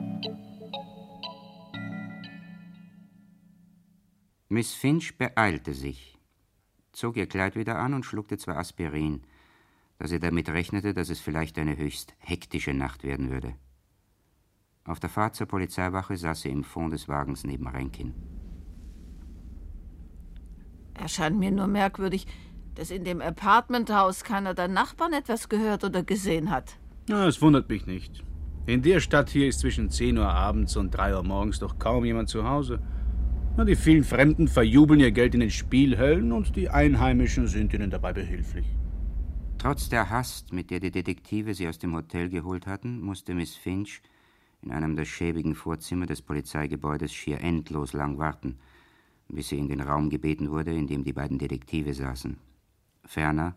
[4.49, 6.17] Miss Finch beeilte sich,
[6.91, 9.23] zog ihr Kleid wieder an und schluckte zwei Aspirin,
[9.97, 13.55] da sie damit rechnete, dass es vielleicht eine höchst hektische Nacht werden würde.
[14.86, 18.13] Auf der Fahrt zur Polizeiwache saß sie im Fond des Wagens neben Rankin.
[20.93, 22.27] Erscheint mir nur merkwürdig,
[22.75, 26.77] dass in dem Apartmenthaus keiner der Nachbarn etwas gehört oder gesehen hat.
[27.07, 28.23] Ja, es wundert mich nicht.
[28.65, 32.06] In der Stadt hier ist zwischen 10 Uhr abends und 3 Uhr morgens doch kaum
[32.06, 32.82] jemand zu Hause.
[33.58, 37.91] Na, die vielen Fremden verjubeln ihr Geld in den Spielhöllen und die Einheimischen sind ihnen
[37.91, 38.65] dabei behilflich.
[39.58, 43.54] Trotz der Hast, mit der die Detektive sie aus dem Hotel geholt hatten, musste Miss
[43.56, 44.02] Finch
[44.62, 48.60] in einem der schäbigen Vorzimmer des Polizeigebäudes schier endlos lang warten,
[49.28, 52.38] bis sie in den Raum gebeten wurde, in dem die beiden Detektive saßen.
[53.04, 53.56] Ferner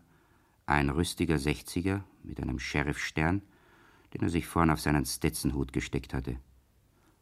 [0.65, 3.41] ein rüstiger Sechziger mit einem Sheriffstern,
[4.17, 6.37] den er sich vorn auf seinen Stetsonhut gesteckt hatte,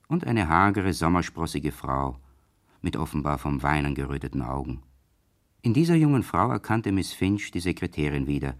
[0.08, 2.18] und eine hagere, sommersprossige Frau
[2.82, 4.82] mit offenbar vom Weinen geröteten Augen.
[5.62, 8.56] In dieser jungen Frau erkannte Miss Finch die Sekretärin wieder,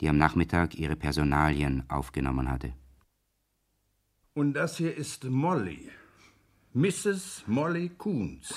[0.00, 2.72] die am Nachmittag ihre Personalien aufgenommen hatte.
[4.34, 5.88] Und das hier ist Molly.
[6.74, 7.44] Mrs.
[7.46, 8.54] Molly Coons.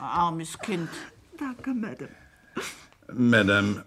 [0.00, 0.90] Armes Kind.
[1.38, 2.16] Danke, Madame.
[3.12, 3.84] Madame,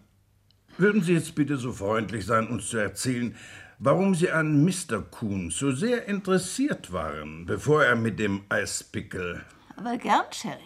[0.78, 3.36] würden Sie jetzt bitte so freundlich sein, uns zu erzählen,
[3.84, 5.02] warum Sie an Mr.
[5.12, 9.44] Coons so sehr interessiert waren, bevor er mit dem Eispickel.
[9.76, 10.60] Aber gern, Sheriff.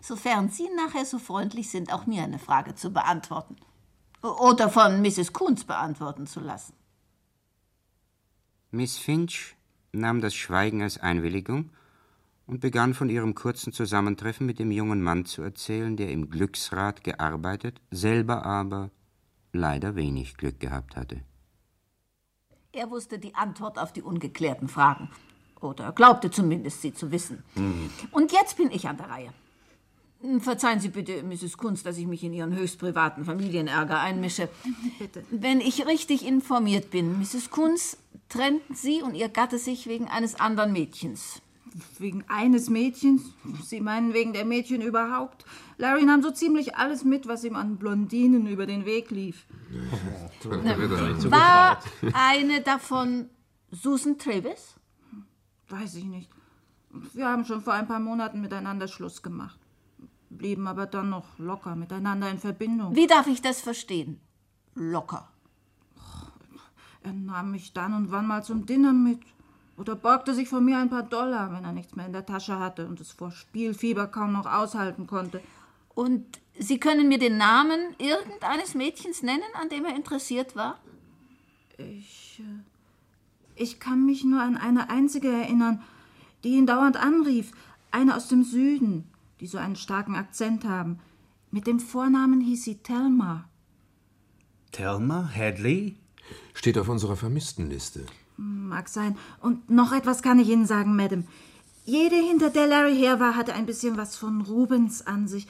[0.00, 3.56] Sofern Sie nachher so freundlich sind, auch mir eine Frage zu beantworten.
[4.22, 5.32] Oder von Mrs.
[5.32, 6.74] Coons beantworten zu lassen.
[8.70, 9.56] Miss Finch
[9.92, 11.70] nahm das Schweigen als Einwilligung
[12.46, 17.04] und begann von ihrem kurzen Zusammentreffen mit dem jungen Mann zu erzählen, der im Glücksrad
[17.04, 18.90] gearbeitet, selber aber
[19.52, 21.22] leider wenig Glück gehabt hatte.
[22.74, 25.08] Er wusste die Antwort auf die ungeklärten Fragen.
[25.60, 27.42] Oder glaubte zumindest, sie zu wissen.
[28.10, 29.32] Und jetzt bin ich an der Reihe.
[30.40, 31.56] Verzeihen Sie bitte, Mrs.
[31.56, 34.48] Kunz, dass ich mich in Ihren höchst privaten Familienärger einmische.
[35.30, 37.50] Wenn ich richtig informiert bin, Mrs.
[37.50, 41.42] Kunz, trennten Sie und Ihr Gatte sich wegen eines anderen Mädchens.
[41.98, 43.22] Wegen eines Mädchens?
[43.64, 45.44] Sie meinen wegen der Mädchen überhaupt?
[45.76, 49.44] Larry nahm so ziemlich alles mit, was ihm an Blondinen über den Weg lief.
[50.44, 51.80] War
[52.12, 53.28] eine davon
[53.72, 54.74] Susan Travis?
[55.68, 56.30] Weiß ich nicht.
[57.12, 59.58] Wir haben schon vor ein paar Monaten miteinander Schluss gemacht.
[60.30, 62.94] Blieben aber dann noch locker miteinander in Verbindung.
[62.94, 64.20] Wie darf ich das verstehen?
[64.74, 65.28] Locker.
[67.02, 69.20] Er nahm mich dann und wann mal zum Dinner mit.
[69.76, 72.58] Oder borgte sich von mir ein paar Dollar, wenn er nichts mehr in der Tasche
[72.58, 75.40] hatte und es vor Spielfieber kaum noch aushalten konnte.
[75.94, 76.24] Und
[76.56, 80.78] Sie können mir den Namen irgendeines Mädchens nennen, an dem er interessiert war?
[81.78, 82.40] Ich.
[82.40, 85.82] äh, Ich kann mich nur an eine einzige erinnern,
[86.44, 87.50] die ihn dauernd anrief.
[87.90, 89.08] Eine aus dem Süden,
[89.40, 91.00] die so einen starken Akzent haben.
[91.50, 93.48] Mit dem Vornamen hieß sie Thelma.
[94.70, 95.96] Thelma Hadley?
[96.52, 98.06] Steht auf unserer Vermisstenliste.
[98.36, 99.16] Mag sein.
[99.40, 101.24] Und noch etwas kann ich Ihnen sagen, Madame.
[101.84, 105.46] Jede, hinter der Larry her war, hatte ein bisschen was von Rubens an sich.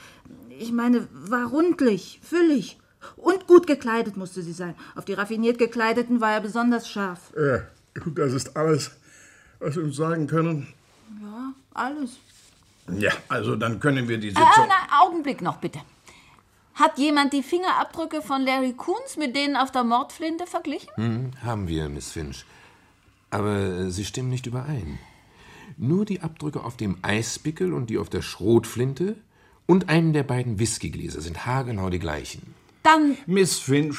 [0.59, 2.79] Ich meine, war rundlich, füllig.
[3.17, 4.75] Und gut gekleidet musste sie sein.
[4.97, 7.33] Auf die raffiniert gekleideten war er besonders scharf.
[7.37, 7.63] Ja,
[8.15, 8.91] das ist alles,
[9.61, 10.67] was wir uns sagen können.
[11.23, 12.17] Ja, alles.
[12.99, 14.69] Ja, also dann können wir die Ah, Sitzung...
[14.69, 15.81] na, Augenblick noch bitte.
[16.75, 20.91] Hat jemand die Fingerabdrücke von Larry Coons mit denen auf der Mordflinte verglichen?
[20.97, 22.45] Hm, haben wir, Miss Finch.
[23.35, 25.01] Aber sie stimmen nicht überein.
[25.77, 29.17] Nur die Abdrücke auf dem Eispickel und die auf der Schrotflinte
[29.67, 32.55] und einem der beiden Whiskygläser sind haargenau die gleichen.
[32.85, 33.97] Dann Miss Finch,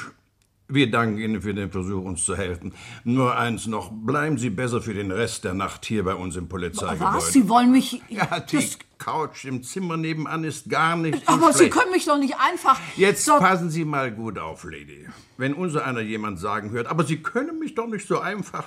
[0.70, 2.74] wir danken Ihnen für den Versuch, uns zu helfen.
[3.04, 6.48] Nur eins noch, bleiben Sie besser für den Rest der Nacht hier bei uns im
[6.48, 7.18] Polizeigebäude.
[7.18, 7.34] was?
[7.34, 8.02] Sie wollen mich.
[8.08, 8.70] Ja, die
[9.06, 11.74] Couch im Zimmer nebenan ist gar nicht so Aber Sie schlecht.
[11.74, 12.80] können mich doch nicht einfach.
[12.98, 15.06] Jetzt so passen Sie mal gut auf, Lady.
[15.38, 18.64] Wenn unser einer jemand sagen hört, aber Sie können mich doch nicht so einfach,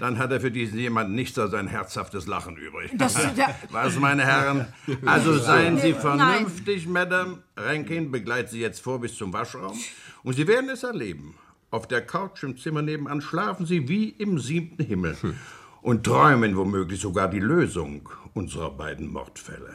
[0.00, 2.92] dann hat er für diesen jemanden nichts als ein herzhaftes Lachen übrig.
[2.94, 3.54] Das- ja.
[3.72, 4.72] Was, meine Herren?
[5.04, 6.00] Also seien Sie Nein.
[6.00, 7.42] vernünftig, Madame.
[7.58, 9.78] Rankin begleitet Sie jetzt vor bis zum Waschraum
[10.22, 11.34] und Sie werden es erleben.
[11.70, 15.14] Auf der Couch im Zimmer nebenan schlafen Sie wie im siebten Himmel
[15.84, 19.74] und träumen womöglich sogar die Lösung unserer beiden Mordfälle.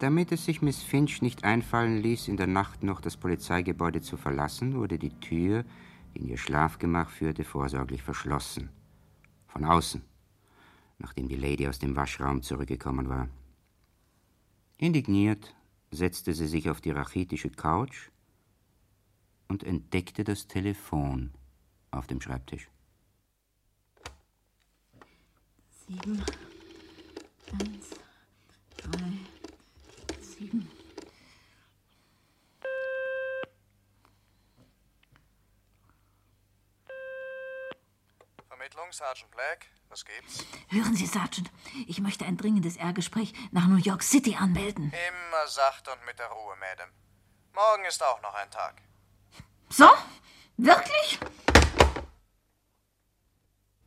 [0.00, 4.16] Damit es sich Miss Finch nicht einfallen ließ, in der Nacht noch das Polizeigebäude zu
[4.16, 5.62] verlassen, wurde die Tür,
[6.12, 8.70] die in ihr Schlafgemach führte, vorsorglich verschlossen.
[9.46, 10.02] Von außen,
[10.98, 13.28] nachdem die Lady aus dem Waschraum zurückgekommen war.
[14.82, 15.54] Indigniert
[15.92, 18.10] setzte sie sich auf die rachitische Couch
[19.46, 21.32] und entdeckte das Telefon
[21.92, 22.68] auf dem Schreibtisch.
[25.86, 26.20] Sieben,
[27.52, 27.90] eins,
[28.76, 29.12] drei,
[30.20, 30.68] sieben.
[38.92, 39.66] Vermittlung, Sergeant Black.
[39.88, 40.46] Was gibt's?
[40.68, 41.50] Hören Sie, Sergeant,
[41.86, 44.84] ich möchte ein dringendes R-Gespräch nach New York City anmelden.
[44.84, 46.88] Immer sacht und mit der Ruhe, Madam.
[47.54, 48.80] Morgen ist auch noch ein Tag.
[49.68, 49.88] So?
[50.56, 51.18] Wirklich?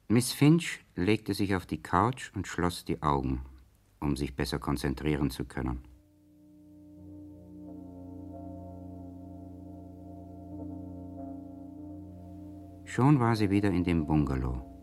[0.08, 3.46] Miss Finch legte sich auf die Couch und schloss die Augen,
[4.00, 5.88] um sich besser konzentrieren zu können.
[12.86, 14.74] Schon war sie wieder in dem Bungalow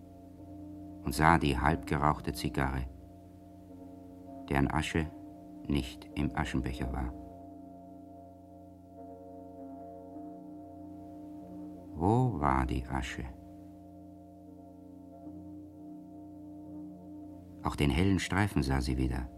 [1.05, 2.85] und sah die halbgerauchte Zigarre,
[4.49, 5.07] deren Asche
[5.67, 7.13] nicht im Aschenbecher war.
[11.95, 13.25] Wo war die Asche?
[17.63, 19.29] Auch den hellen Streifen sah sie wieder.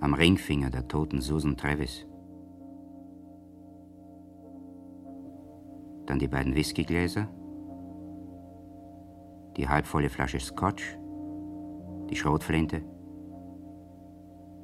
[0.00, 2.06] Am Ringfinger der toten Susan Travis.
[6.06, 7.28] Dann die beiden Whiskygläser,
[9.60, 10.96] die halbvolle Flasche Scotch,
[12.08, 12.82] die Schrotflinte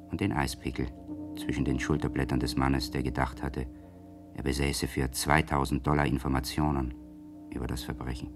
[0.09, 0.87] und den Eispickel
[1.35, 3.67] zwischen den Schulterblättern des Mannes, der gedacht hatte,
[4.33, 6.95] er besäße für 2000 Dollar Informationen
[7.51, 8.33] über das Verbrechen.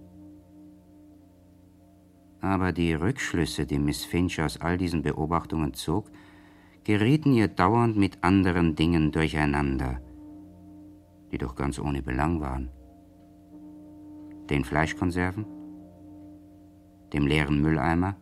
[2.41, 6.11] Aber die Rückschlüsse, die Miss Finch aus all diesen Beobachtungen zog,
[6.83, 9.99] gerieten ihr dauernd mit anderen Dingen durcheinander,
[11.31, 12.69] die doch ganz ohne Belang waren.
[14.51, 15.60] Den Fleischkonserven,
[17.13, 18.15] dem leeren Mülleimer,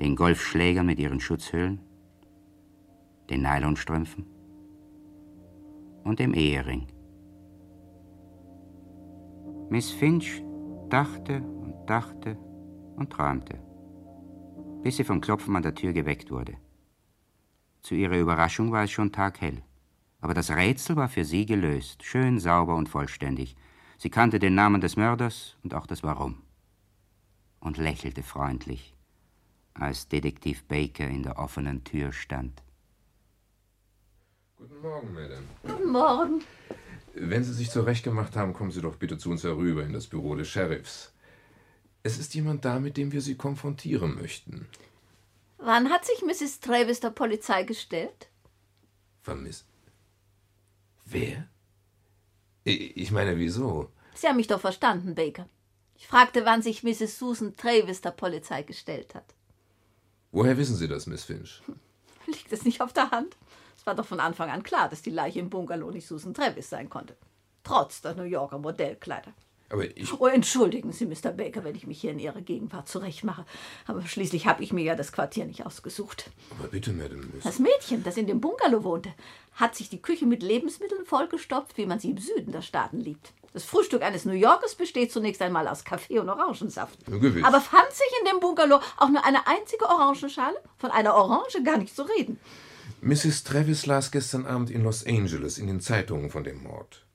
[0.00, 1.80] den Golfschlägern mit ihren Schutzhüllen,
[3.30, 4.26] den Nylonstrümpfen
[6.04, 6.86] und dem Ehering.
[9.68, 10.42] Miss Finch
[10.88, 12.38] dachte und dachte
[12.96, 13.58] und träumte,
[14.82, 16.54] bis sie vom Klopfen an der Tür geweckt wurde.
[17.82, 19.62] Zu ihrer Überraschung war es schon taghell,
[20.20, 23.56] aber das Rätsel war für sie gelöst, schön sauber und vollständig.
[23.98, 26.45] Sie kannte den Namen des Mörders und auch das Warum
[27.60, 28.94] und lächelte freundlich,
[29.74, 32.62] als Detektiv Baker in der offenen Tür stand.
[34.56, 35.46] Guten Morgen, Madame.
[35.62, 36.42] Guten Morgen.
[37.14, 40.34] Wenn Sie sich zurechtgemacht haben, kommen Sie doch bitte zu uns herüber in das Büro
[40.34, 41.12] des Sheriffs.
[42.02, 44.66] Es ist jemand da, mit dem wir Sie konfrontieren möchten.
[45.58, 46.60] Wann hat sich Mrs.
[46.60, 48.28] Travis der Polizei gestellt?
[49.22, 49.66] Vermisst.
[51.04, 51.48] Wer?
[52.64, 53.90] Ich meine, wieso?
[54.14, 55.48] Sie haben mich doch verstanden, Baker.
[55.96, 57.18] Ich fragte, wann sich Mrs.
[57.18, 59.34] Susan Travis der Polizei gestellt hat.
[60.30, 61.62] Woher wissen Sie das, Miss Finch?
[62.26, 63.36] Liegt es nicht auf der Hand?
[63.76, 66.68] Es war doch von Anfang an klar, dass die Leiche im Bungalow nicht Susan Travis
[66.68, 67.16] sein konnte.
[67.62, 69.32] Trotz der New Yorker Modellkleider.
[69.68, 70.12] Aber ich.
[70.12, 71.32] Oh, entschuldigen Sie, Mr.
[71.32, 73.44] Baker, wenn ich mich hier in Ihrer Gegenwart zurechtmache.
[73.86, 76.30] Aber schließlich habe ich mir ja das Quartier nicht ausgesucht.
[76.58, 77.44] Aber bitte, Madame Miss.
[77.44, 79.12] Das Mädchen, das in dem Bungalow wohnte,
[79.54, 83.32] hat sich die Küche mit Lebensmitteln vollgestopft, wie man sie im Süden der Staaten liebt.
[83.52, 86.98] Das Frühstück eines New Yorkers besteht zunächst einmal aus Kaffee und Orangensaft.
[87.08, 87.42] Ja, gewiss.
[87.42, 90.56] Aber fand sich in dem Bungalow auch nur eine einzige Orangenschale?
[90.76, 92.38] Von einer Orange gar nicht zu reden.
[93.00, 93.44] Mrs.
[93.44, 97.05] Travis las gestern Abend in Los Angeles in den Zeitungen von dem Mord.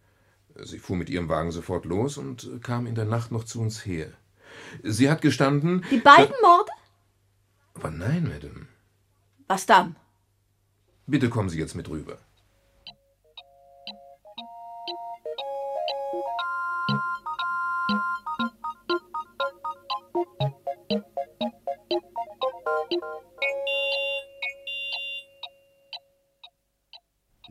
[0.64, 3.86] Sie fuhr mit ihrem Wagen sofort los und kam in der Nacht noch zu uns
[3.86, 4.12] her.
[4.84, 5.84] Sie hat gestanden.
[5.89, 6.72] Die beiden Morde?
[7.74, 8.68] Aber nein, Madame.
[9.47, 9.95] Was dann?
[11.07, 12.18] Bitte kommen Sie jetzt mit rüber.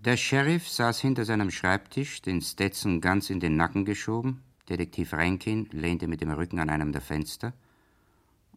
[0.03, 4.43] Der Sheriff saß hinter seinem Schreibtisch, den Stetson ganz in den Nacken geschoben.
[4.67, 7.53] Detektiv Rankin lehnte mit dem Rücken an einem der Fenster.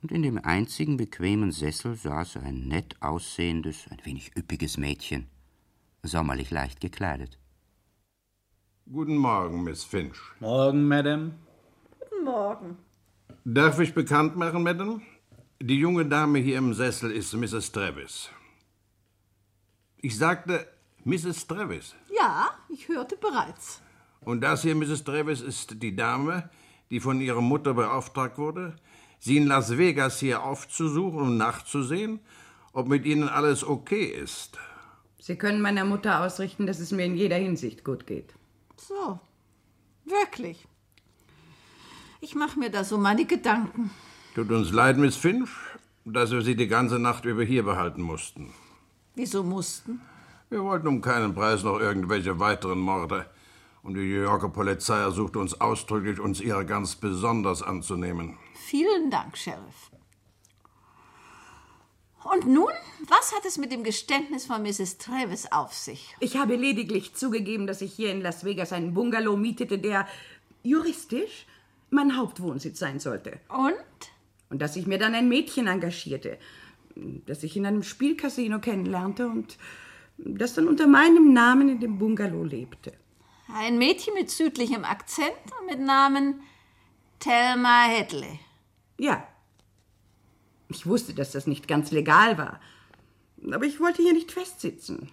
[0.02, 5.28] Und in dem einzigen bequemen Sessel saß ein nett aussehendes, ein wenig üppiges Mädchen,
[6.02, 7.38] sommerlich leicht gekleidet.
[8.90, 10.20] Guten Morgen, Miss Finch.
[10.40, 11.34] Morgen, Madame.
[12.00, 12.78] Guten Morgen.
[13.44, 15.02] Darf ich bekannt machen, Madame?
[15.62, 17.74] Die junge Dame hier im Sessel ist Mrs.
[17.74, 18.30] Travis.
[19.98, 20.68] Ich sagte
[21.06, 21.48] Mrs.
[21.48, 21.96] Travis.
[22.16, 23.82] Ja, ich hörte bereits.
[24.22, 25.04] Und das hier, Mrs.
[25.04, 26.50] Travis, ist die Dame,
[26.90, 28.76] die von ihrer Mutter beauftragt wurde,
[29.20, 32.20] Sie in Las Vegas hier aufzusuchen und nachzusehen,
[32.74, 34.58] ob mit Ihnen alles okay ist.
[35.18, 38.34] Sie können meiner Mutter ausrichten, dass es mir in jeder Hinsicht gut geht.
[38.76, 39.20] So,
[40.04, 40.68] wirklich.
[42.20, 43.92] Ich mache mir da so meine Gedanken.
[44.36, 45.50] Tut uns leid, Miss Finch,
[46.04, 48.54] dass wir Sie die ganze Nacht über hier behalten mussten.
[49.16, 50.02] Wieso mussten?
[50.54, 53.26] Wir wollten um keinen Preis noch irgendwelche weiteren Morde.
[53.82, 58.38] Und die New Yorker Polizei ersuchte uns ausdrücklich, uns ihrer ganz besonders anzunehmen.
[58.54, 59.90] Vielen Dank, Sheriff.
[62.24, 62.72] Und nun,
[63.08, 65.00] was hat es mit dem Geständnis von Mrs.
[65.00, 66.16] Travis auf sich?
[66.20, 70.08] Ich habe lediglich zugegeben, dass ich hier in Las Vegas einen Bungalow mietete, der
[70.62, 71.48] juristisch
[71.90, 73.40] mein Hauptwohnsitz sein sollte.
[73.50, 73.74] Und?
[74.52, 76.38] Und dass ich mir dann ein Mädchen engagierte,
[77.26, 79.58] das ich in einem Spielcasino kennenlernte und
[80.18, 82.94] das dann unter meinem Namen in dem Bungalow lebte.
[83.54, 86.42] Ein Mädchen mit südlichem Akzent und mit Namen
[87.20, 88.40] Thelma Hedley.
[88.98, 89.28] Ja.
[90.70, 92.60] Ich wusste, dass das nicht ganz legal war.
[93.52, 95.12] Aber ich wollte hier nicht festsitzen.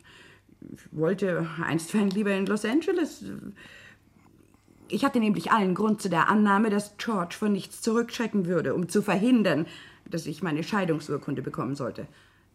[0.73, 3.25] Ich wollte einstweilen lieber in Los Angeles.
[4.89, 8.89] Ich hatte nämlich allen Grund zu der Annahme, dass George von nichts zurückschrecken würde, um
[8.89, 9.67] zu verhindern,
[10.09, 12.07] dass ich meine Scheidungsurkunde bekommen sollte,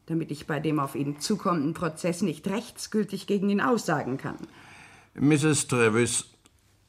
[0.05, 4.37] damit ich bei dem auf ihn zukommenden Prozess nicht rechtsgültig gegen ihn aussagen kann.
[5.15, 5.67] Mrs.
[5.67, 6.25] Travis,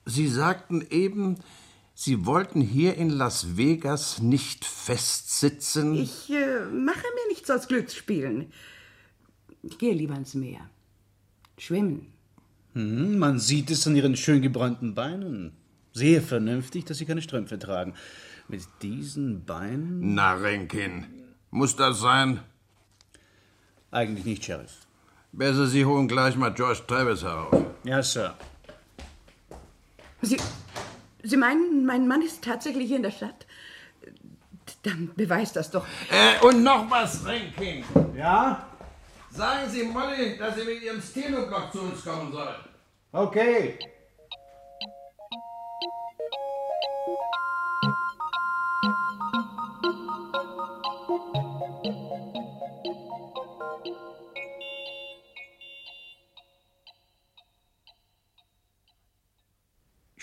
[0.04, 1.36] Sie sagten eben,
[1.94, 5.94] Sie wollten hier in Las Vegas nicht festsitzen.
[5.94, 8.52] Ich äh, mache mir nichts aus Glücksspielen.
[9.62, 10.60] Ich gehe lieber ins Meer.
[11.58, 12.12] Schwimmen.
[12.74, 15.52] Hm, man sieht es an ihren schön gebräunten Beinen.
[15.92, 17.94] Sehr vernünftig, dass sie keine Strümpfe tragen.
[18.48, 20.14] Mit diesen Beinen.
[20.14, 21.06] Na, Rankin,
[21.50, 22.40] muss das sein?
[23.90, 24.86] Eigentlich nicht, Sheriff.
[25.32, 27.64] Besser, Sie holen gleich mal George Travis herauf.
[27.84, 28.34] Ja, Sir.
[30.22, 30.38] Sie,
[31.22, 33.46] Sie meinen, mein Mann ist tatsächlich hier in der Stadt?
[34.82, 35.86] Dann beweist das doch.
[36.10, 37.84] Äh, und noch was, Rankin.
[38.16, 38.66] Ja?
[39.30, 42.54] Sagen Sie Molly, dass sie mit ihrem Stenoblock zu uns kommen soll.
[43.12, 43.78] Okay.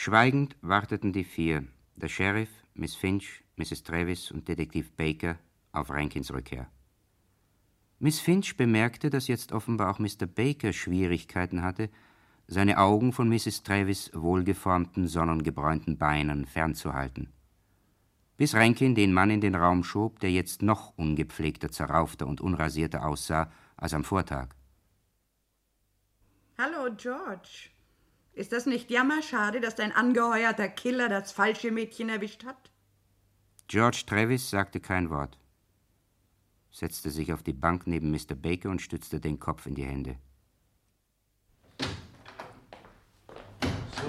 [0.06, 1.64] Schweigend warteten die vier,
[1.96, 3.84] der Sheriff, Miss Finch, Mrs.
[3.84, 5.40] Travis und Detektiv Baker,
[5.72, 6.68] auf Rankins Rückkehr.
[8.00, 10.26] Miss Finch bemerkte, dass jetzt offenbar auch Mr.
[10.26, 11.90] Baker Schwierigkeiten hatte,
[12.48, 13.64] seine Augen von Mrs.
[13.64, 17.32] Travis wohlgeformten, sonnengebräunten Beinen fernzuhalten.
[18.36, 23.06] Bis Rankin den Mann in den Raum schob, der jetzt noch ungepflegter, zerraufter und unrasierter
[23.06, 24.50] aussah als am Vortag.
[26.58, 27.73] Hallo, George.
[28.36, 32.72] Ist das nicht jammerschade, dass dein angeheuerter Killer das falsche Mädchen erwischt hat?
[33.68, 35.38] George Travis sagte kein Wort,
[36.72, 38.36] setzte sich auf die Bank neben Mr.
[38.36, 40.18] Baker und stützte den Kopf in die Hände.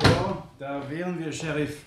[0.00, 1.84] So, da wären wir, Sheriff.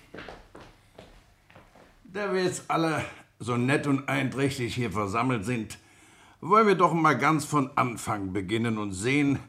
[2.03, 3.03] Da wir jetzt alle
[3.39, 5.79] so nett und einträchtig hier versammelt sind,
[6.39, 9.39] wollen wir doch mal ganz von Anfang beginnen und sehen,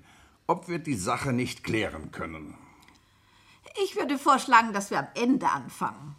[0.46, 2.54] ob wir die Sache nicht klären können.
[3.98, 6.14] Ich würde vorschlagen, dass wir am Ende anfangen.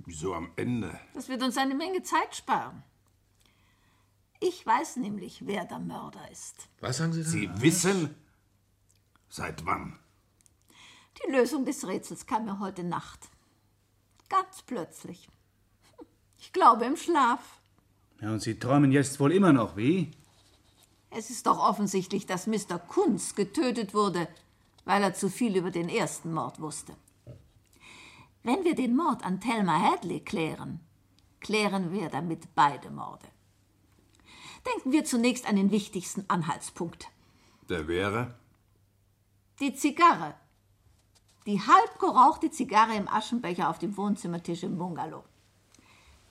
[0.00, 0.98] Wieso am Ende?
[1.14, 2.82] Das wird uns eine Menge Zeit sparen.
[4.40, 6.68] Ich weiß nämlich, wer der Mörder ist.
[6.80, 7.28] Was sagen Sie da?
[7.28, 8.16] Sie wissen?
[9.28, 10.00] Seit wann?
[11.24, 13.20] Die Lösung des Rätsels kam mir heute Nacht.
[14.28, 15.28] Ganz plötzlich.
[16.38, 17.60] Ich glaube im Schlaf.
[18.20, 20.10] Ja, und Sie träumen jetzt wohl immer noch, wie?
[21.10, 22.80] Es ist doch offensichtlich, dass Mr.
[22.80, 24.26] Kunz getötet wurde,
[24.84, 26.96] weil er zu viel über den ersten Mord wusste.
[28.42, 30.80] Wenn wir den Mord an Thelma Hadley klären,
[31.40, 33.26] klären wir damit beide Morde.
[34.66, 37.08] Denken wir zunächst an den wichtigsten Anhaltspunkt.
[37.68, 38.34] Der wäre?
[39.60, 40.34] Die Zigarre.
[41.46, 45.24] Die halb gerauchte Zigarre im Aschenbecher auf dem Wohnzimmertisch im Bungalow.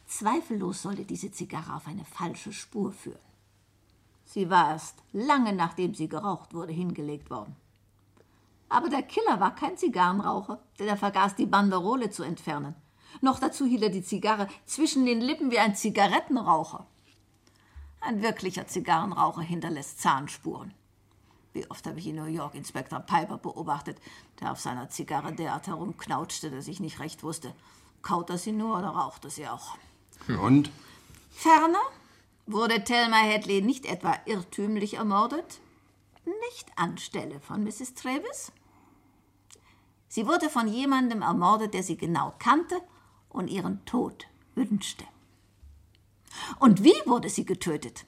[0.05, 3.19] Zweifellos sollte diese Zigarre auf eine falsche Spur führen.
[4.25, 7.55] Sie war erst lange nachdem sie geraucht wurde hingelegt worden.
[8.71, 12.73] Aber der Killer war kein Zigarrenraucher, denn er vergaß die Banderole zu entfernen.
[13.19, 16.87] Noch dazu hielt er die Zigarre zwischen den Lippen wie ein Zigarettenraucher.
[17.99, 20.73] Ein wirklicher Zigarrenraucher hinterlässt Zahnspuren.
[21.51, 23.97] Wie oft habe ich in New York Inspektor Piper beobachtet,
[24.39, 27.53] der auf seiner Zigarre derart herumknautschte, dass ich nicht recht wusste,
[28.01, 29.75] kaut er sie nur oder raucht er sie auch.
[30.41, 30.71] Und?
[31.29, 31.83] Ferner
[32.47, 35.59] wurde Thelma Hadley nicht etwa irrtümlich ermordet,
[36.23, 37.95] nicht anstelle von Mrs.
[37.95, 38.53] Travis.
[40.13, 42.81] Sie wurde von jemandem ermordet, der sie genau kannte
[43.29, 45.05] und ihren Tod wünschte.
[46.59, 48.05] Und wie wurde sie getötet?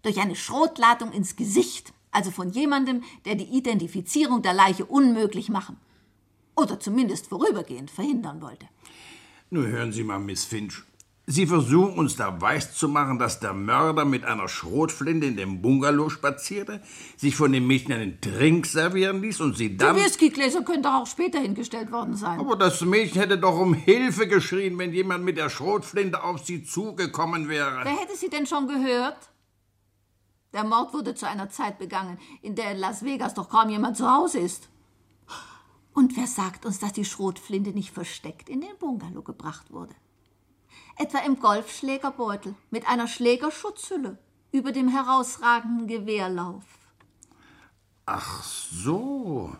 [0.00, 5.76] Durch eine Schrotladung ins Gesicht, also von jemandem, der die Identifizierung der Leiche unmöglich machen
[6.56, 8.66] oder zumindest vorübergehend verhindern wollte.
[9.50, 10.84] Nun hören Sie mal, Miss Finch.
[11.26, 16.82] Sie versuchen uns da weiszumachen, dass der Mörder mit einer Schrotflinte in dem Bungalow spazierte,
[17.16, 19.96] sich von dem Mädchen einen Trink servieren ließ und sie dann...
[19.96, 22.38] Die Whiskygläser können doch auch später hingestellt worden sein.
[22.38, 26.62] Aber das Mädchen hätte doch um Hilfe geschrien, wenn jemand mit der Schrotflinte auf sie
[26.62, 27.80] zugekommen wäre.
[27.84, 29.30] Wer hätte sie denn schon gehört?
[30.52, 33.96] Der Mord wurde zu einer Zeit begangen, in der in Las Vegas doch kaum jemand
[33.96, 34.68] zu Hause ist.
[35.94, 39.94] Und wer sagt uns, dass die Schrotflinte nicht versteckt in den Bungalow gebracht wurde?
[40.96, 44.18] Etwa im Golfschlägerbeutel mit einer Schlägerschutzhülle
[44.52, 46.64] über dem herausragenden Gewehrlauf.
[48.06, 49.56] Ach so.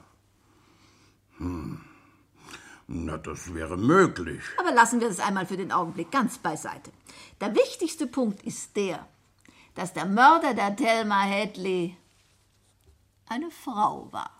[1.38, 1.80] Hm.
[2.86, 4.42] Na, das wäre möglich.
[4.58, 6.92] Aber lassen wir das einmal für den Augenblick ganz beiseite.
[7.40, 9.08] Der wichtigste Punkt ist der,
[9.74, 11.96] dass der Mörder der Thelma Hadley
[13.26, 14.30] eine Frau war.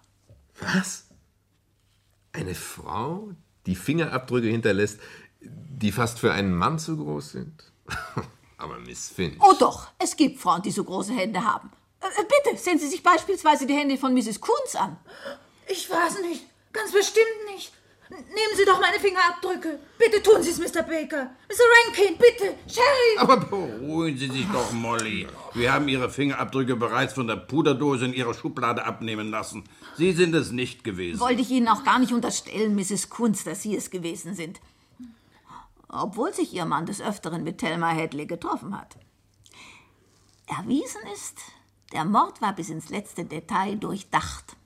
[0.61, 1.07] Was?
[2.33, 3.31] Eine Frau,
[3.67, 5.01] die Fingerabdrücke hinterlässt,
[5.51, 7.73] die fast für einen Mann zu groß sind?
[8.59, 9.37] Aber Miss Finch.
[9.41, 11.71] Oh doch, es gibt Frauen, die so große Hände haben.
[12.01, 14.41] Äh, bitte, sehen Sie sich beispielsweise die Hände von Mrs.
[14.41, 14.97] Kunz an.
[15.69, 16.45] Ich weiß nicht.
[16.73, 17.73] Ganz bestimmt nicht.
[18.11, 19.79] Nehmen Sie doch meine Fingerabdrücke.
[19.99, 20.83] Bitte tun Sie es, Mr.
[20.83, 21.31] Baker.
[21.49, 21.65] Mr.
[21.87, 22.55] Rankin, bitte.
[22.69, 23.19] Sherry.
[23.19, 25.27] Aber beruhigen Sie sich doch, Molly.
[25.55, 29.65] Wir haben Ihre Fingerabdrücke bereits von der Puderdose in Ihrer Schublade abnehmen lassen.
[29.97, 31.21] Sie sind es nicht gewesen.
[31.21, 33.09] Wollte ich Ihnen auch gar nicht unterstellen, Mrs.
[33.09, 34.61] Kunz, dass Sie es gewesen sind.
[35.95, 38.97] Obwohl sich Ihr Mann des Öfteren mit Thelma Hadley getroffen hat.
[40.47, 41.39] Erwiesen ist,
[41.93, 44.57] der Mord war bis ins letzte Detail durchdacht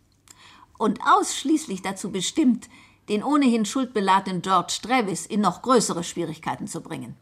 [0.79, 2.69] und ausschließlich dazu bestimmt,
[3.09, 7.17] den ohnehin schuldbeladenen George Travis in noch größere Schwierigkeiten zu bringen.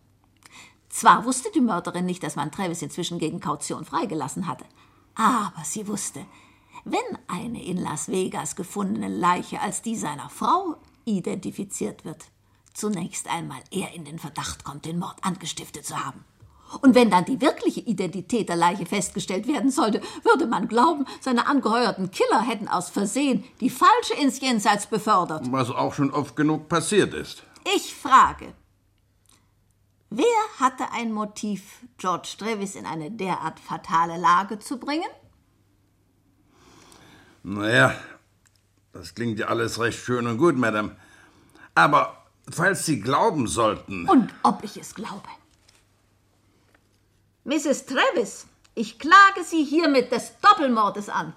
[0.89, 4.65] Zwar wusste die Mörderin nicht, dass man Travis inzwischen gegen Kaution freigelassen hatte,
[5.15, 6.25] aber sie wusste,
[6.85, 12.27] wenn eine in Las Vegas gefundene Leiche als die seiner Frau identifiziert wird,
[12.77, 16.25] zunächst einmal er in den Verdacht kommt, den Mord angestiftet zu haben.
[16.81, 21.47] Und wenn dann die wirkliche Identität der Leiche festgestellt werden sollte, würde man glauben, seine
[21.47, 25.51] angeheuerten Killer hätten aus Versehen die falsche ins Jenseits befördert.
[25.53, 27.45] Was auch schon oft genug passiert ist.
[27.77, 28.53] Ich frage,
[30.11, 30.25] wer
[30.59, 35.09] hatte ein Motiv, George Travis in eine derart fatale Lage zu bringen?
[37.45, 37.95] Naja,
[38.93, 40.97] das klingt ja alles recht schön und gut, Madame.
[41.77, 44.09] Aber falls Sie glauben sollten.
[44.09, 45.29] Und ob ich es glaube.
[47.45, 47.87] Mrs.
[47.87, 51.33] Travis, ich klage Sie hiermit des Doppelmordes an.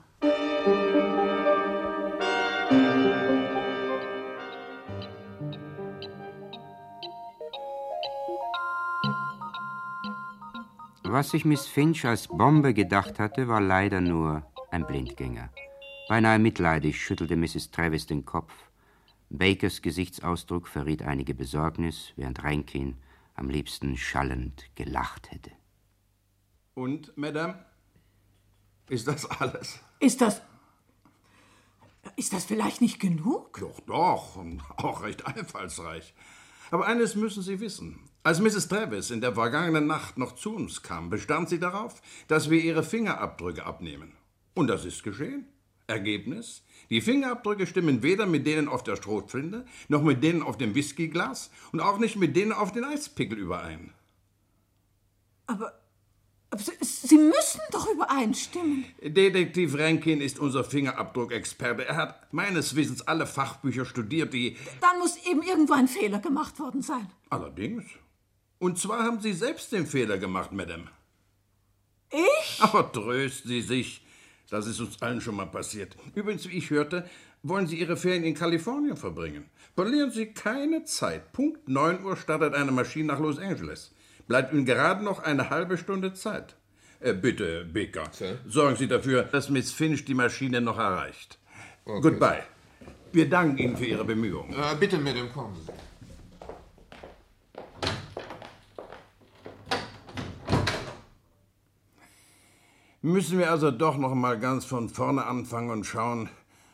[11.03, 15.49] Was sich Miss Finch als Bombe gedacht hatte, war leider nur ein Blindgänger.
[16.07, 17.72] Beinahe mitleidig schüttelte Mrs.
[17.72, 18.51] Travis den Kopf.
[19.30, 22.97] Bakers Gesichtsausdruck verriet einige Besorgnis, während Rankin
[23.36, 25.51] am liebsten schallend gelacht hätte.
[26.73, 27.63] Und, Madame?
[28.89, 29.80] Ist das alles?
[29.99, 30.41] Ist das.
[32.15, 33.59] ist das vielleicht nicht genug?
[33.59, 36.13] Doch, doch, und auch recht einfallsreich.
[36.71, 37.99] Aber eines müssen Sie wissen.
[38.23, 38.67] Als Mrs.
[38.67, 42.84] Travis in der vergangenen Nacht noch zu uns kam, bestand sie darauf, dass wir ihre
[42.84, 44.13] Fingerabdrücke abnehmen.
[44.55, 45.47] Und das ist geschehen.
[45.90, 46.64] Ergebnis?
[46.90, 51.52] Die Fingerabdrücke stimmen weder mit denen auf der Strohflinte, noch mit denen auf dem Whiskyglas
[51.72, 53.94] und auch nicht mit denen auf den Eispickel überein.
[55.46, 55.80] Aber,
[56.50, 58.86] aber Sie, Sie müssen doch übereinstimmen.
[59.04, 61.86] Detektiv Rankin ist unser Fingerabdruckexperte.
[61.86, 64.58] Er hat meines Wissens alle Fachbücher studiert, die.
[64.82, 67.10] Dann muss eben irgendwo ein Fehler gemacht worden sein.
[67.30, 67.84] Allerdings.
[68.58, 70.88] Und zwar haben Sie selbst den Fehler gemacht, Madame.
[72.12, 72.62] Ich?
[72.62, 74.04] Aber trösten Sie sich.
[74.50, 75.95] Das ist uns allen schon mal passiert.
[76.16, 77.08] Übrigens, wie ich hörte,
[77.43, 79.50] wollen Sie Ihre Ferien in Kalifornien verbringen.
[79.76, 81.32] Verlieren Sie keine Zeit.
[81.32, 83.93] Punkt 9 Uhr startet eine Maschine nach Los Angeles.
[84.28, 86.56] Bleibt Ihnen gerade noch eine halbe Stunde Zeit.
[87.00, 88.12] Äh, bitte, Baker,
[88.47, 91.39] sorgen Sie dafür, dass Miss Finch die Maschine noch erreicht.
[91.86, 92.02] Okay.
[92.02, 92.43] Goodbye.
[93.14, 94.54] Wir danken Ihnen für Ihre Bemühungen.
[94.54, 95.56] Äh, bitte, Madame, kommen.
[103.02, 106.30] Müssen wir also doch noch mal ganz von vorne anfangen und schauen,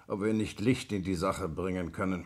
[0.07, 2.25] ob wir nicht Licht in die Sache bringen können.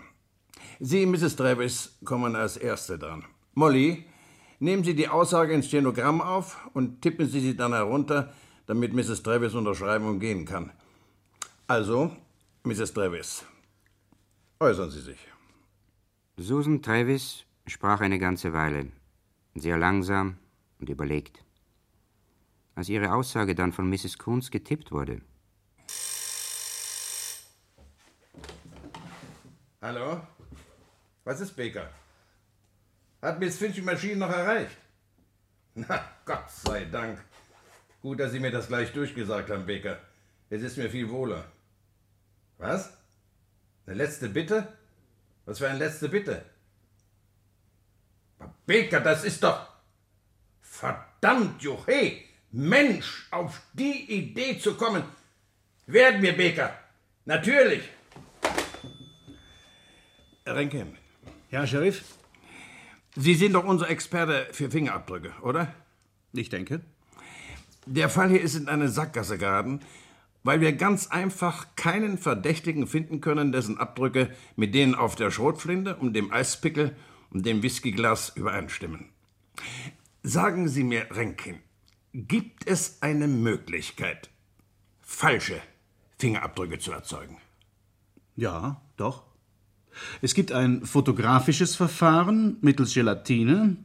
[0.80, 1.36] Sie, Mrs.
[1.36, 3.26] Travis, kommen als Erste dran.
[3.56, 4.06] Molly,
[4.60, 8.34] nehmen Sie die Aussage ins Stenogramm auf und tippen Sie sie dann herunter,
[8.68, 9.22] damit Mrs.
[9.22, 10.72] Travis unterschreiben und gehen kann.
[11.68, 12.16] Also,
[12.64, 12.94] Mrs.
[12.94, 13.44] Travis,
[14.62, 15.20] äußern Sie sich.
[16.38, 18.88] Susan Travis sprach eine ganze Weile,
[19.56, 20.38] sehr langsam
[20.80, 21.44] und überlegt.
[22.80, 24.18] Als ihre Aussage dann von Mrs.
[24.18, 25.20] Coons getippt wurde,
[29.82, 30.26] Hallo?
[31.26, 31.90] Was ist Baker?
[33.22, 34.78] Hat Miss Finch die Maschine noch erreicht?
[35.76, 37.20] Na, Gott sei Dank.
[38.02, 40.00] Gut, dass Sie mir das gleich durchgesagt haben, Baker.
[40.50, 41.52] Es ist mir viel wohler.
[42.60, 42.94] Was?
[43.88, 44.72] Eine letzte Bitte?
[45.44, 46.46] Was für eine letzte Bitte?
[48.66, 49.68] Baker, das ist doch.
[50.62, 52.29] Verdammt, Juche!
[52.52, 55.04] Mensch, auf die Idee zu kommen.
[55.86, 56.78] Werden wir, Baker.
[57.26, 57.84] Natürlich.
[60.46, 60.98] Renken.
[61.52, 62.04] Ja, Sheriff?
[63.16, 65.74] Sie sind doch unser Experte für Fingerabdrücke, oder?
[66.34, 66.82] Ich denke.
[67.86, 69.82] Der Fall hier ist in eine Sackgasse geraten,
[70.44, 75.96] weil wir ganz einfach keinen Verdächtigen finden können, dessen Abdrücke mit denen auf der Schrotflinte
[75.96, 76.96] und dem Eispickel
[77.32, 79.10] und dem Whiskyglas übereinstimmen.
[80.24, 81.60] Sagen Sie mir, Renkin,
[82.14, 84.30] gibt es eine Möglichkeit,
[85.02, 85.62] falsche
[86.18, 87.38] Fingerabdrücke zu erzeugen?
[88.36, 89.24] Ja, doch.
[90.22, 93.78] Es gibt ein fotografisches Verfahren mittels Gelatine,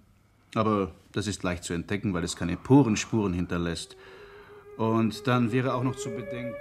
[0.54, 3.96] aber das ist leicht zu entdecken, weil es keine Porenspuren hinterlässt.
[4.76, 6.54] Und dann wäre auch noch zu bedenken.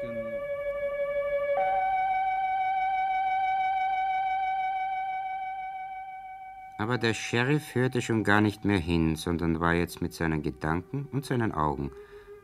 [6.84, 11.08] Aber der Sheriff hörte schon gar nicht mehr hin, sondern war jetzt mit seinen Gedanken
[11.14, 11.92] und seinen Augen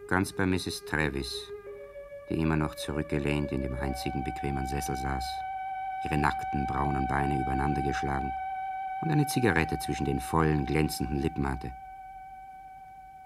[0.08, 0.86] ganz bei Mrs.
[0.86, 1.30] Travis,
[2.30, 5.26] die immer noch zurückgelehnt in dem einzigen bequemen Sessel saß,
[6.06, 8.32] ihre nackten braunen Beine übereinander geschlagen
[9.02, 11.74] und eine Zigarette zwischen den vollen, glänzenden Lippen hatte.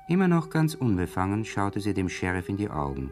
[0.07, 3.11] Immer noch ganz unbefangen schaute sie dem Sheriff in die Augen,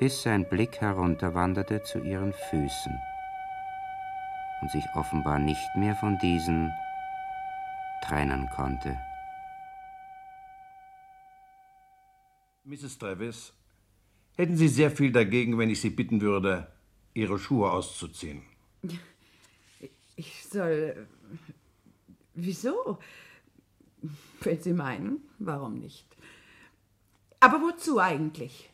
[0.00, 2.92] bis sein Blick herunterwanderte zu ihren Füßen
[4.64, 6.72] und sich offenbar nicht mehr von diesen
[8.02, 8.98] trennen konnte.
[12.64, 12.96] Mrs.
[12.96, 13.52] Travis,
[14.36, 16.72] hätten Sie sehr viel dagegen, wenn ich Sie bitten würde,
[17.12, 18.40] Ihre Schuhe auszuziehen?
[20.16, 21.06] Ich soll.
[22.32, 22.98] Wieso?
[24.40, 26.06] Wenn Sie meinen, warum nicht?
[27.38, 28.70] Aber wozu eigentlich?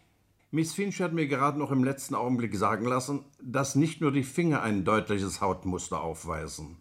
[0.53, 4.25] Miss Finch hat mir gerade noch im letzten Augenblick sagen lassen, dass nicht nur die
[4.25, 6.77] Finger ein deutliches Hautmuster aufweisen.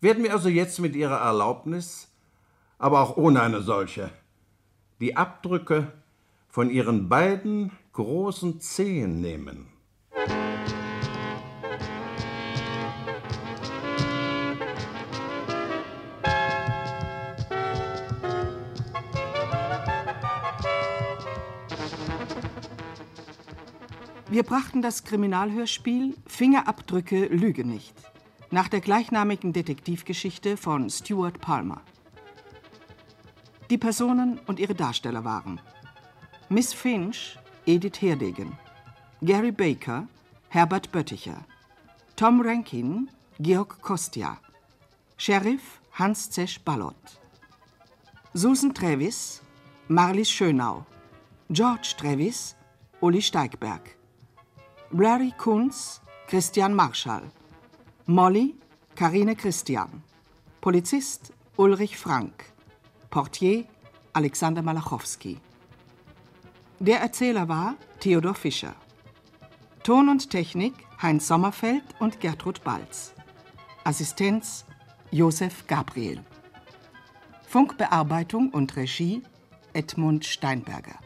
[0.00, 2.08] Werden wir also jetzt mit Ihrer Erlaubnis,
[2.78, 4.10] aber auch ohne eine solche,
[5.00, 5.92] die Abdrücke
[6.48, 9.66] von Ihren beiden großen Zehen nehmen?
[24.28, 27.94] Wir brachten das Kriminalhörspiel Fingerabdrücke Lüge nicht
[28.50, 31.80] nach der gleichnamigen Detektivgeschichte von Stuart Palmer.
[33.70, 35.60] Die Personen und ihre Darsteller waren
[36.48, 38.58] Miss Finch, Edith Herdegen,
[39.22, 40.08] Gary Baker,
[40.48, 41.44] Herbert Bötticher,
[42.16, 43.08] Tom Rankin,
[43.38, 44.38] Georg Kostia,
[45.16, 46.96] Sheriff Hans Zesch Ballot,
[48.34, 49.40] Susan Travis,
[49.86, 50.84] Marlies Schönau,
[51.48, 52.56] George Travis,
[53.00, 53.95] Uli Steigberg,
[54.92, 57.22] Larry Kunz, Christian Marschall.
[58.06, 58.54] Molly,
[58.94, 60.02] Karine Christian.
[60.60, 62.52] Polizist, Ulrich Frank.
[63.10, 63.64] Portier,
[64.12, 65.38] Alexander Malachowski.
[66.78, 68.74] Der Erzähler war Theodor Fischer.
[69.82, 73.12] Ton und Technik Heinz Sommerfeld und Gertrud Balz.
[73.84, 74.64] Assistenz
[75.10, 76.24] Josef Gabriel.
[77.48, 79.22] Funkbearbeitung und Regie
[79.72, 80.98] Edmund Steinberger.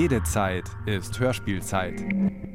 [0.00, 2.02] Jede Zeit ist Hörspielzeit.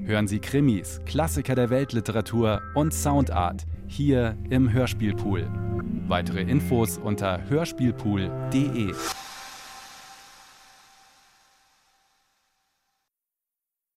[0.03, 5.47] Hören Sie Krimis, Klassiker der Weltliteratur und Soundart hier im Hörspielpool.
[6.07, 8.95] Weitere Infos unter hörspielpool.de.